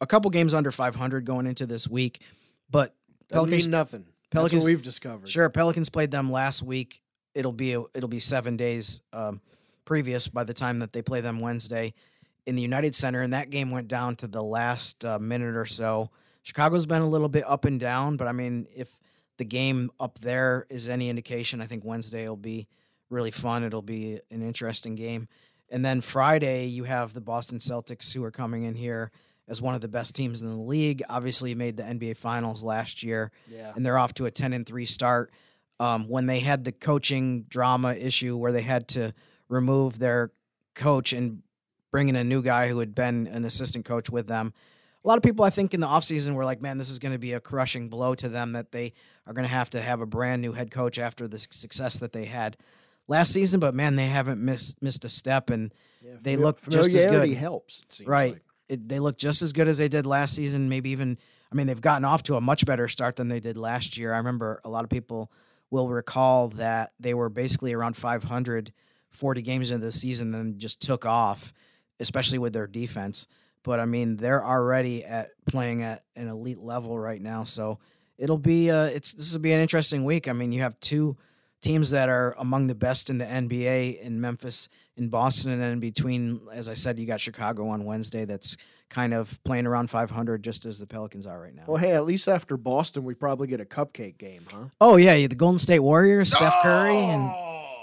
a 0.00 0.06
couple 0.06 0.30
games 0.30 0.54
under 0.54 0.70
500 0.72 1.24
going 1.24 1.46
into 1.46 1.66
this 1.66 1.88
week, 1.88 2.22
but 2.70 2.94
Doesn't 3.28 3.48
Pelicans 3.48 3.68
nothing. 3.68 4.06
Pelicans 4.30 4.64
we've 4.64 4.82
discovered. 4.82 5.28
Sure, 5.28 5.48
Pelicans 5.48 5.88
played 5.88 6.10
them 6.10 6.30
last 6.30 6.62
week. 6.62 7.02
It'll 7.34 7.52
be 7.52 7.74
a, 7.74 7.82
it'll 7.94 8.08
be 8.08 8.20
seven 8.20 8.56
days 8.56 9.02
um, 9.12 9.40
previous 9.84 10.26
by 10.26 10.44
the 10.44 10.54
time 10.54 10.80
that 10.80 10.92
they 10.92 11.02
play 11.02 11.20
them 11.20 11.40
Wednesday 11.40 11.94
in 12.46 12.56
the 12.56 12.62
United 12.62 12.94
Center, 12.94 13.20
and 13.20 13.32
that 13.32 13.50
game 13.50 13.70
went 13.70 13.88
down 13.88 14.16
to 14.16 14.26
the 14.26 14.42
last 14.42 15.04
uh, 15.04 15.18
minute 15.18 15.54
or 15.56 15.66
so. 15.66 16.10
Chicago's 16.42 16.86
been 16.86 17.02
a 17.02 17.08
little 17.08 17.28
bit 17.28 17.44
up 17.46 17.64
and 17.64 17.78
down, 17.78 18.16
but 18.16 18.26
I 18.26 18.32
mean, 18.32 18.66
if 18.74 18.98
the 19.38 19.44
game 19.44 19.90
up 19.98 20.18
there 20.20 20.66
is 20.70 20.88
any 20.88 21.08
indication, 21.08 21.60
I 21.60 21.66
think 21.66 21.84
Wednesday 21.84 22.28
will 22.28 22.36
be 22.36 22.68
really 23.10 23.30
fun. 23.30 23.64
It'll 23.64 23.82
be 23.82 24.20
an 24.30 24.42
interesting 24.42 24.94
game. 24.94 25.28
And 25.70 25.84
then 25.84 26.00
Friday, 26.00 26.66
you 26.66 26.84
have 26.84 27.14
the 27.14 27.20
Boston 27.20 27.58
Celtics 27.58 28.12
who 28.12 28.22
are 28.24 28.30
coming 28.30 28.64
in 28.64 28.74
here 28.74 29.10
as 29.48 29.60
one 29.62 29.74
of 29.74 29.80
the 29.80 29.88
best 29.88 30.14
teams 30.14 30.40
in 30.42 30.48
the 30.50 30.60
league. 30.62 31.02
Obviously, 31.08 31.54
made 31.54 31.76
the 31.76 31.82
NBA 31.82 32.16
Finals 32.16 32.62
last 32.62 33.02
year, 33.02 33.30
Yeah. 33.48 33.72
and 33.74 33.84
they're 33.84 33.98
off 33.98 34.14
to 34.14 34.26
a 34.26 34.30
ten 34.30 34.52
and 34.52 34.66
three 34.66 34.86
start. 34.86 35.32
Um, 35.80 36.08
when 36.08 36.26
they 36.26 36.40
had 36.40 36.64
the 36.64 36.72
coaching 36.72 37.42
drama 37.48 37.94
issue 37.94 38.36
where 38.36 38.52
they 38.52 38.62
had 38.62 38.86
to 38.88 39.12
remove 39.48 39.98
their 39.98 40.30
coach 40.74 41.12
and 41.12 41.42
bring 41.90 42.08
in 42.08 42.16
a 42.16 42.22
new 42.24 42.40
guy 42.42 42.68
who 42.68 42.78
had 42.78 42.94
been 42.94 43.26
an 43.26 43.44
assistant 43.44 43.84
coach 43.84 44.08
with 44.08 44.26
them. 44.26 44.52
A 45.04 45.08
lot 45.08 45.16
of 45.16 45.22
people, 45.22 45.44
I 45.44 45.50
think, 45.50 45.74
in 45.74 45.80
the 45.80 45.86
offseason 45.86 46.34
were 46.34 46.44
like, 46.44 46.62
man, 46.62 46.78
this 46.78 46.88
is 46.88 46.98
going 46.98 47.12
to 47.12 47.18
be 47.18 47.32
a 47.32 47.40
crushing 47.40 47.88
blow 47.88 48.14
to 48.14 48.28
them 48.28 48.52
that 48.52 48.70
they 48.70 48.92
are 49.26 49.32
going 49.32 49.46
to 49.46 49.52
have 49.52 49.70
to 49.70 49.80
have 49.80 50.00
a 50.00 50.06
brand 50.06 50.42
new 50.42 50.52
head 50.52 50.70
coach 50.70 50.98
after 50.98 51.26
the 51.26 51.38
success 51.38 51.98
that 51.98 52.12
they 52.12 52.24
had 52.24 52.56
last 53.08 53.32
season. 53.32 53.58
But 53.58 53.74
man, 53.74 53.96
they 53.96 54.06
haven't 54.06 54.40
missed 54.40 54.80
missed 54.82 55.04
a 55.04 55.08
step, 55.08 55.50
and 55.50 55.74
Yeah, 56.00 56.12
they 56.20 56.36
look 56.36 56.60
just 56.68 56.94
as 56.94 57.06
good. 57.06 57.32
helps. 57.34 57.82
It 58.00 58.06
right. 58.06 58.34
like. 58.34 58.42
It, 58.68 58.88
they 58.88 59.00
look 59.00 59.18
just 59.18 59.42
as 59.42 59.52
good 59.52 59.68
as 59.68 59.78
they 59.78 59.88
did 59.88 60.06
last 60.06 60.34
season. 60.34 60.68
Maybe 60.68 60.90
even, 60.90 61.18
I 61.50 61.54
mean, 61.56 61.66
they've 61.66 61.80
gotten 61.80 62.04
off 62.04 62.22
to 62.24 62.36
a 62.36 62.40
much 62.40 62.64
better 62.64 62.88
start 62.88 63.16
than 63.16 63.28
they 63.28 63.40
did 63.40 63.56
last 63.56 63.98
year. 63.98 64.14
I 64.14 64.18
remember 64.18 64.60
a 64.64 64.70
lot 64.70 64.84
of 64.84 64.88
people 64.88 65.30
will 65.70 65.88
recall 65.88 66.48
that 66.48 66.92
they 67.00 67.12
were 67.12 67.28
basically 67.28 67.72
around 67.72 67.96
540 67.96 69.42
games 69.42 69.70
into 69.70 69.84
the 69.84 69.92
season 69.92 70.34
and 70.34 70.58
just 70.58 70.80
took 70.80 71.04
off, 71.04 71.52
especially 71.98 72.38
with 72.38 72.52
their 72.52 72.66
defense. 72.66 73.26
But 73.64 73.80
I 73.80 73.84
mean, 73.84 74.16
they're 74.16 74.44
already 74.44 75.04
at 75.04 75.30
playing 75.46 75.82
at 75.82 76.04
an 76.16 76.28
elite 76.28 76.58
level 76.58 76.98
right 76.98 77.20
now. 77.20 77.44
So 77.44 77.78
it'll 78.18 78.38
be 78.38 78.70
uh, 78.70 78.84
it's 78.84 79.12
this 79.12 79.32
will 79.32 79.40
be 79.40 79.52
an 79.52 79.60
interesting 79.60 80.04
week. 80.04 80.28
I 80.28 80.32
mean, 80.32 80.52
you 80.52 80.62
have 80.62 80.78
two 80.80 81.16
teams 81.60 81.90
that 81.90 82.08
are 82.08 82.34
among 82.38 82.66
the 82.66 82.74
best 82.74 83.08
in 83.08 83.18
the 83.18 83.24
NBA 83.24 84.00
in 84.00 84.20
Memphis 84.20 84.68
in 84.96 85.08
Boston, 85.08 85.52
and 85.52 85.62
then 85.62 85.72
in 85.72 85.80
between, 85.80 86.40
as 86.52 86.68
I 86.68 86.74
said, 86.74 86.98
you 86.98 87.06
got 87.06 87.20
Chicago 87.20 87.68
on 87.68 87.84
Wednesday. 87.84 88.24
That's 88.24 88.56
kind 88.90 89.14
of 89.14 89.42
playing 89.44 89.66
around 89.66 89.88
500, 89.88 90.42
just 90.42 90.66
as 90.66 90.78
the 90.78 90.86
Pelicans 90.86 91.24
are 91.24 91.40
right 91.40 91.54
now. 91.54 91.62
Well, 91.66 91.78
hey, 91.78 91.92
at 91.92 92.04
least 92.04 92.28
after 92.28 92.58
Boston, 92.58 93.04
we 93.04 93.14
probably 93.14 93.46
get 93.46 93.60
a 93.60 93.64
cupcake 93.64 94.18
game, 94.18 94.44
huh? 94.50 94.64
Oh 94.80 94.96
yeah, 94.96 95.14
the 95.26 95.34
Golden 95.34 95.58
State 95.58 95.80
Warriors, 95.80 96.32
Steph 96.32 96.54
Curry, 96.62 96.96
and 96.96 97.22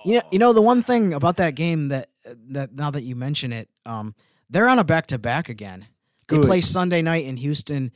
you 0.06 0.16
know, 0.16 0.22
you 0.32 0.40
know 0.40 0.54
the 0.54 0.62
one 0.62 0.84
thing 0.84 1.14
about 1.14 1.38
that 1.38 1.56
game 1.56 1.88
that 1.88 2.10
that 2.50 2.74
now 2.74 2.92
that 2.92 3.04
you 3.04 3.16
mention 3.16 3.52
it, 3.52 3.70
um, 3.86 4.14
they're 4.50 4.68
on 4.68 4.80
a 4.80 4.84
back 4.84 5.08
to 5.08 5.18
back 5.20 5.50
again. 5.50 5.88
They 6.28 6.38
Good. 6.38 6.46
play 6.46 6.62
Sunday 6.62 7.02
night 7.02 7.26
in 7.26 7.38
Houston, 7.38 7.92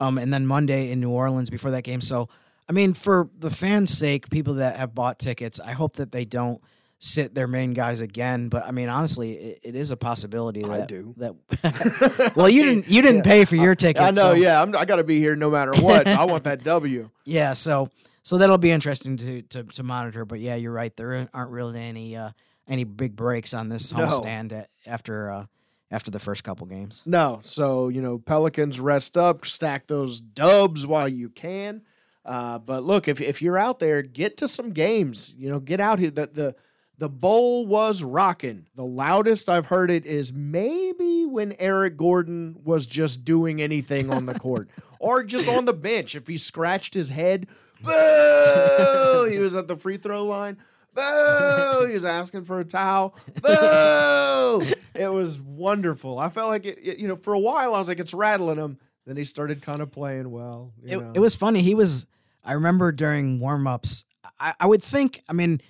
um, 0.00 0.18
and 0.18 0.32
then 0.32 0.46
Monday 0.46 0.90
in 0.90 1.00
New 1.00 1.10
Orleans 1.10 1.50
before 1.50 1.70
that 1.72 1.82
game. 1.84 2.00
So, 2.00 2.28
I 2.68 2.72
mean, 2.72 2.92
for 2.94 3.30
the 3.38 3.50
fans' 3.50 3.96
sake, 3.96 4.28
people 4.30 4.54
that 4.54 4.76
have 4.76 4.94
bought 4.94 5.18
tickets, 5.18 5.58
I 5.58 5.72
hope 5.72 5.96
that 5.96 6.12
they 6.12 6.24
don't 6.24 6.60
sit 7.00 7.34
their 7.34 7.46
main 7.46 7.72
guys 7.72 8.00
again. 8.00 8.48
But 8.48 8.64
I 8.66 8.72
mean, 8.72 8.88
honestly, 8.88 9.32
it, 9.32 9.60
it 9.62 9.74
is 9.74 9.90
a 9.90 9.96
possibility. 9.96 10.62
That, 10.62 10.70
I 10.70 10.84
do. 10.86 11.14
That 11.16 12.32
well, 12.36 12.48
you 12.48 12.64
didn't 12.64 12.88
you 12.88 13.00
didn't 13.02 13.22
pay 13.24 13.44
for 13.44 13.56
your 13.56 13.74
ticket. 13.74 14.02
I 14.02 14.10
know. 14.10 14.22
so- 14.22 14.32
Yeah, 14.32 14.60
I'm, 14.60 14.76
I 14.76 14.84
got 14.84 14.96
to 14.96 15.04
be 15.04 15.18
here 15.18 15.36
no 15.36 15.50
matter 15.50 15.72
what. 15.80 16.06
I 16.06 16.24
want 16.24 16.44
that 16.44 16.62
W. 16.64 17.08
yeah, 17.24 17.54
so 17.54 17.88
so 18.22 18.36
that'll 18.38 18.58
be 18.58 18.70
interesting 18.70 19.16
to 19.18 19.42
to, 19.42 19.62
to 19.64 19.82
monitor. 19.82 20.24
But 20.24 20.40
yeah, 20.40 20.56
you're 20.56 20.72
right. 20.72 20.94
There 20.96 21.26
aren't 21.32 21.50
really 21.50 21.80
any 21.80 22.16
uh, 22.16 22.30
any 22.68 22.84
big 22.84 23.16
breaks 23.16 23.54
on 23.54 23.68
this 23.70 23.92
No. 23.92 24.06
homestand 24.06 24.52
at, 24.52 24.68
after 24.86 25.30
uh, 25.30 25.46
after 25.90 26.10
the 26.10 26.18
first 26.18 26.44
couple 26.44 26.66
games. 26.66 27.02
No, 27.06 27.40
so 27.42 27.88
you 27.88 28.02
know, 28.02 28.18
Pelicans 28.18 28.80
rest 28.80 29.16
up, 29.16 29.44
stack 29.46 29.86
those 29.86 30.20
dubs 30.20 30.86
while 30.86 31.08
you 31.08 31.28
can. 31.28 31.82
Uh, 32.24 32.58
but 32.58 32.82
look, 32.82 33.08
if 33.08 33.20
if 33.20 33.40
you're 33.40 33.58
out 33.58 33.78
there, 33.78 34.02
get 34.02 34.36
to 34.38 34.48
some 34.48 34.70
games. 34.70 35.34
You 35.38 35.48
know, 35.48 35.60
get 35.60 35.80
out 35.80 35.98
here. 35.98 36.10
The 36.10 36.26
the 36.26 36.54
the 36.98 37.08
bowl 37.08 37.64
was 37.66 38.02
rocking. 38.02 38.66
The 38.74 38.84
loudest 38.84 39.48
I've 39.48 39.66
heard 39.66 39.90
it 39.90 40.04
is 40.04 40.32
maybe 40.32 41.24
when 41.24 41.54
Eric 41.58 41.96
Gordon 41.96 42.56
was 42.64 42.86
just 42.86 43.24
doing 43.24 43.62
anything 43.62 44.12
on 44.12 44.26
the 44.26 44.34
court 44.34 44.68
or 44.98 45.22
just 45.22 45.48
on 45.48 45.64
the 45.64 45.72
bench. 45.72 46.16
If 46.16 46.26
he 46.26 46.36
scratched 46.36 46.94
his 46.94 47.08
head, 47.08 47.46
boo! 47.80 49.28
he 49.30 49.38
was 49.38 49.54
at 49.54 49.68
the 49.68 49.76
free 49.76 49.96
throw 49.96 50.24
line. 50.24 50.58
Boo! 50.98 51.86
He 51.86 51.94
was 51.94 52.04
asking 52.04 52.44
for 52.44 52.60
a 52.60 52.64
towel. 52.64 53.14
Boo! 53.42 54.62
It 54.94 55.08
was 55.12 55.40
wonderful. 55.40 56.18
I 56.18 56.28
felt 56.28 56.48
like 56.48 56.66
it, 56.66 56.78
it- 56.82 56.98
you 56.98 57.08
know, 57.08 57.16
for 57.16 57.32
a 57.34 57.38
while 57.38 57.74
I 57.74 57.78
was 57.78 57.88
like, 57.88 58.00
it's 58.00 58.14
rattling 58.14 58.58
him. 58.58 58.78
Then 59.06 59.16
he 59.16 59.24
started 59.24 59.62
kind 59.62 59.80
of 59.80 59.90
playing 59.90 60.30
well. 60.30 60.72
you 60.84 60.98
It, 60.98 61.02
know. 61.02 61.12
it 61.14 61.18
was 61.20 61.34
funny. 61.34 61.62
He 61.62 61.74
was. 61.74 62.06
I 62.44 62.52
remember 62.52 62.92
during 62.92 63.40
warm 63.40 63.66
ups. 63.66 64.04
I, 64.38 64.54
I 64.60 64.66
would 64.66 64.82
think. 64.82 65.22
I 65.28 65.32
mean, 65.32 65.60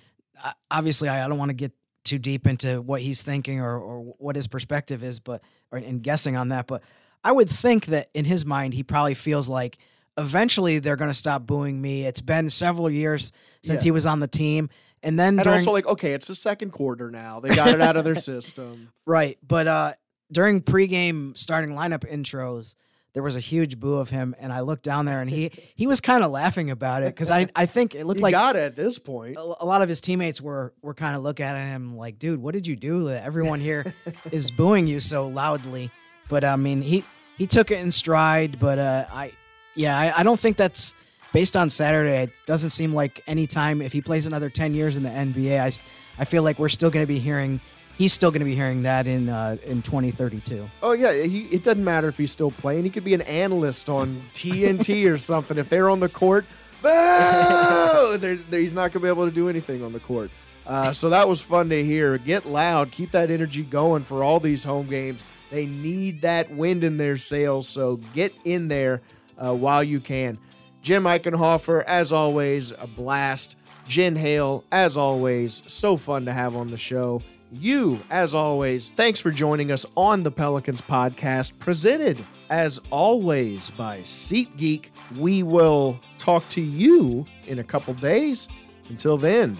obviously, 0.69 1.07
I, 1.09 1.25
I 1.25 1.27
don't 1.29 1.37
want 1.37 1.49
to 1.49 1.53
get 1.55 1.71
too 2.03 2.17
deep 2.19 2.47
into 2.47 2.81
what 2.81 3.01
he's 3.01 3.23
thinking 3.23 3.59
or, 3.61 3.77
or 3.77 3.99
what 4.17 4.35
his 4.35 4.47
perspective 4.47 5.03
is, 5.03 5.19
but 5.19 5.41
or 5.71 5.77
in 5.77 5.99
guessing 5.99 6.35
on 6.35 6.49
that. 6.49 6.67
But 6.67 6.81
I 7.23 7.31
would 7.31 7.49
think 7.49 7.85
that 7.87 8.07
in 8.13 8.25
his 8.25 8.45
mind, 8.45 8.73
he 8.73 8.83
probably 8.83 9.13
feels 9.13 9.47
like 9.47 9.77
eventually 10.17 10.79
they're 10.79 10.95
going 10.97 11.11
to 11.11 11.17
stop 11.17 11.45
booing 11.45 11.81
me. 11.81 12.05
It's 12.05 12.21
been 12.21 12.49
several 12.49 12.89
years 12.89 13.31
since 13.63 13.83
Yeah. 13.83 13.87
he 13.87 13.91
was 13.91 14.05
on 14.05 14.19
the 14.19 14.27
team, 14.27 14.69
and 15.03 15.19
then 15.19 15.39
and 15.39 15.43
during, 15.43 15.59
also 15.59 15.71
like, 15.71 15.85
okay, 15.85 16.13
it's 16.13 16.27
the 16.27 16.35
second 16.35 16.71
quarter 16.71 17.09
now. 17.11 17.39
They 17.39 17.49
got 17.49 17.69
it 17.69 17.81
out 17.81 17.97
of 17.97 18.03
their 18.03 18.15
system. 18.33 18.91
Right, 19.05 19.37
but 19.45 19.67
uh, 19.67 19.93
during 20.31 20.61
pregame 20.61 21.37
starting 21.37 21.71
lineup 21.71 22.09
intros, 22.09 22.75
there 23.13 23.23
was 23.23 23.35
a 23.35 23.39
huge 23.39 23.79
boo 23.79 23.95
of 23.95 24.09
him, 24.11 24.35
and 24.39 24.53
I 24.53 24.59
looked 24.61 24.83
down 24.83 25.05
there, 25.05 25.21
and 25.21 25.29
he 25.29 25.51
he 25.75 25.87
was 25.87 25.99
kind 25.99 26.23
of 26.23 26.31
laughing 26.31 26.69
about 26.69 27.01
it 27.03 27.07
because 27.15 27.31
I 27.31 27.47
I 27.55 27.65
think 27.65 27.95
it 27.95 28.05
looked 28.05 28.19
He 28.19 28.23
like 28.23 28.33
got 28.33 28.55
it 28.55 28.59
at 28.59 28.75
this 28.75 28.99
point. 28.99 29.35
a, 29.37 29.41
a 29.41 29.65
lot 29.65 29.81
of 29.81 29.89
his 29.89 29.99
teammates 30.01 30.39
were 30.39 30.73
were 30.81 30.93
kind 30.93 31.15
of 31.15 31.23
looking 31.23 31.45
at 31.45 31.55
him 31.55 31.97
like, 31.97 32.19
dude, 32.19 32.39
what 32.41 32.53
did 32.53 32.67
you 32.67 32.75
do? 32.75 33.05
That 33.05 33.23
everyone 33.23 33.59
here 33.59 33.93
is 34.31 34.51
booing 34.51 34.85
you 34.87 34.99
so 34.99 35.27
loudly. 35.27 35.91
But 36.29 36.43
I 36.43 36.55
mean, 36.55 36.81
he 36.81 37.03
he 37.37 37.47
took 37.47 37.71
it 37.71 37.79
in 37.79 37.89
stride. 37.91 38.59
But 38.59 38.77
uh, 38.77 39.05
I 39.11 39.31
yeah, 39.75 39.97
I, 39.97 40.19
I 40.19 40.23
don't 40.23 40.39
think 40.39 40.57
that's 40.57 40.93
based 41.33 41.55
on 41.57 41.69
Saturday. 41.69 42.23
It 42.23 42.31
doesn't 42.45 42.69
seem 42.71 42.93
like 42.93 43.21
any 43.27 43.47
time 43.47 43.81
if 43.81 43.91
he 43.91 44.01
plays 44.01 44.25
another 44.25 44.49
ten 44.49 44.73
years 44.73 44.97
in 44.97 45.03
the 45.03 45.09
NBA, 45.09 45.59
I, 45.59 46.21
I 46.21 46.25
feel 46.25 46.43
like 46.43 46.59
we're 46.59 46.69
still 46.69 46.89
going 46.89 47.03
to 47.03 47.07
be 47.07 47.19
hearing. 47.19 47.59
He's 47.97 48.13
still 48.13 48.31
going 48.31 48.39
to 48.39 48.45
be 48.45 48.55
hearing 48.55 48.83
that 48.83 49.07
in 49.07 49.27
uh, 49.29 49.57
in 49.65 49.81
2032. 49.81 50.69
Oh 50.81 50.93
yeah, 50.93 51.11
he, 51.23 51.41
it 51.47 51.63
doesn't 51.63 51.83
matter 51.83 52.07
if 52.07 52.17
he's 52.17 52.31
still 52.31 52.51
playing. 52.51 52.83
He 52.83 52.89
could 52.89 53.03
be 53.03 53.13
an 53.13 53.21
analyst 53.21 53.89
on 53.89 54.21
TNT 54.33 55.05
or 55.11 55.17
something. 55.17 55.57
If 55.57 55.67
they're 55.69 55.89
on 55.89 55.99
the 55.99 56.07
court, 56.09 56.45
boo! 56.81 56.87
They're, 58.17 58.35
they're- 58.35 58.59
he's 58.61 58.73
not 58.73 58.91
gonna 58.91 59.03
be 59.03 59.09
able 59.09 59.25
to 59.25 59.31
do 59.31 59.49
anything 59.49 59.83
on 59.83 59.93
the 59.93 59.99
court. 59.99 60.31
Uh, 60.65 60.91
so 60.91 61.09
that 61.09 61.27
was 61.27 61.41
fun 61.41 61.67
to 61.69 61.83
hear. 61.83 62.17
Get 62.19 62.45
loud, 62.45 62.91
keep 62.91 63.11
that 63.11 63.31
energy 63.31 63.63
going 63.63 64.03
for 64.03 64.23
all 64.23 64.39
these 64.39 64.63
home 64.63 64.87
games. 64.87 65.25
They 65.49 65.65
need 65.65 66.21
that 66.21 66.51
wind 66.51 66.83
in 66.83 66.97
their 66.97 67.17
sails, 67.17 67.67
so 67.67 67.97
get 68.13 68.33
in 68.45 68.67
there 68.67 69.01
uh, 69.37 69.53
while 69.55 69.83
you 69.83 69.99
can. 69.99 70.37
Jim 70.81 71.03
Eichenhofer, 71.03 71.83
as 71.85 72.13
always, 72.13 72.71
a 72.71 72.87
blast. 72.87 73.57
Jen 73.87 74.15
Hale, 74.15 74.63
as 74.71 74.97
always, 74.97 75.63
so 75.65 75.97
fun 75.97 76.25
to 76.25 76.31
have 76.31 76.55
on 76.55 76.69
the 76.69 76.77
show. 76.77 77.21
You, 77.51 77.99
as 78.11 78.35
always, 78.35 78.89
thanks 78.89 79.19
for 79.19 79.31
joining 79.31 79.71
us 79.71 79.83
on 79.97 80.21
the 80.21 80.29
Pelicans 80.29 80.81
podcast, 80.81 81.57
presented 81.57 82.23
as 82.51 82.79
always 82.91 83.71
by 83.71 84.01
SeatGeek. 84.01 84.89
We 85.17 85.41
will 85.41 85.99
talk 86.19 86.47
to 86.49 86.61
you 86.61 87.25
in 87.47 87.57
a 87.57 87.63
couple 87.63 87.95
days. 87.95 88.47
Until 88.89 89.17
then, 89.17 89.57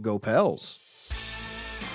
go 0.00 0.18
Pels. 0.18 0.78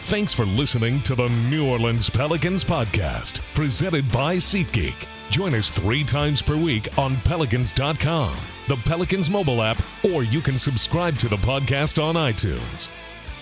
Thanks 0.04 0.34
for 0.34 0.45
listening 0.45 1.02
to 1.04 1.15
the 1.15 1.30
New 1.49 1.65
Orleans 1.67 2.10
Pelicans 2.10 2.63
podcast, 2.63 3.39
presented 3.56 4.12
by 4.12 4.36
SeatGeek. 4.36 5.08
Join 5.32 5.56
us 5.56 5.71
three 5.71 6.04
times 6.04 6.41
per 6.41 6.56
week 6.58 6.95
on 6.97 7.15
Pelicans.com, 7.21 8.36
the 8.67 8.78
Pelicans 8.78 9.30
mobile 9.30 9.62
app, 9.62 9.82
or 10.04 10.23
you 10.23 10.41
can 10.41 10.58
subscribe 10.58 11.17
to 11.17 11.28
the 11.28 11.38
podcast 11.38 12.02
on 12.02 12.15
iTunes. 12.15 12.89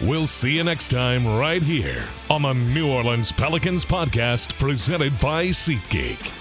We'll 0.01 0.27
see 0.27 0.53
you 0.53 0.63
next 0.63 0.89
time 0.89 1.27
right 1.37 1.61
here 1.61 2.03
on 2.29 2.41
the 2.41 2.53
New 2.53 2.89
Orleans 2.89 3.31
Pelicans 3.31 3.85
podcast, 3.85 4.57
presented 4.57 5.19
by 5.19 5.47
SeatGeek. 5.47 6.40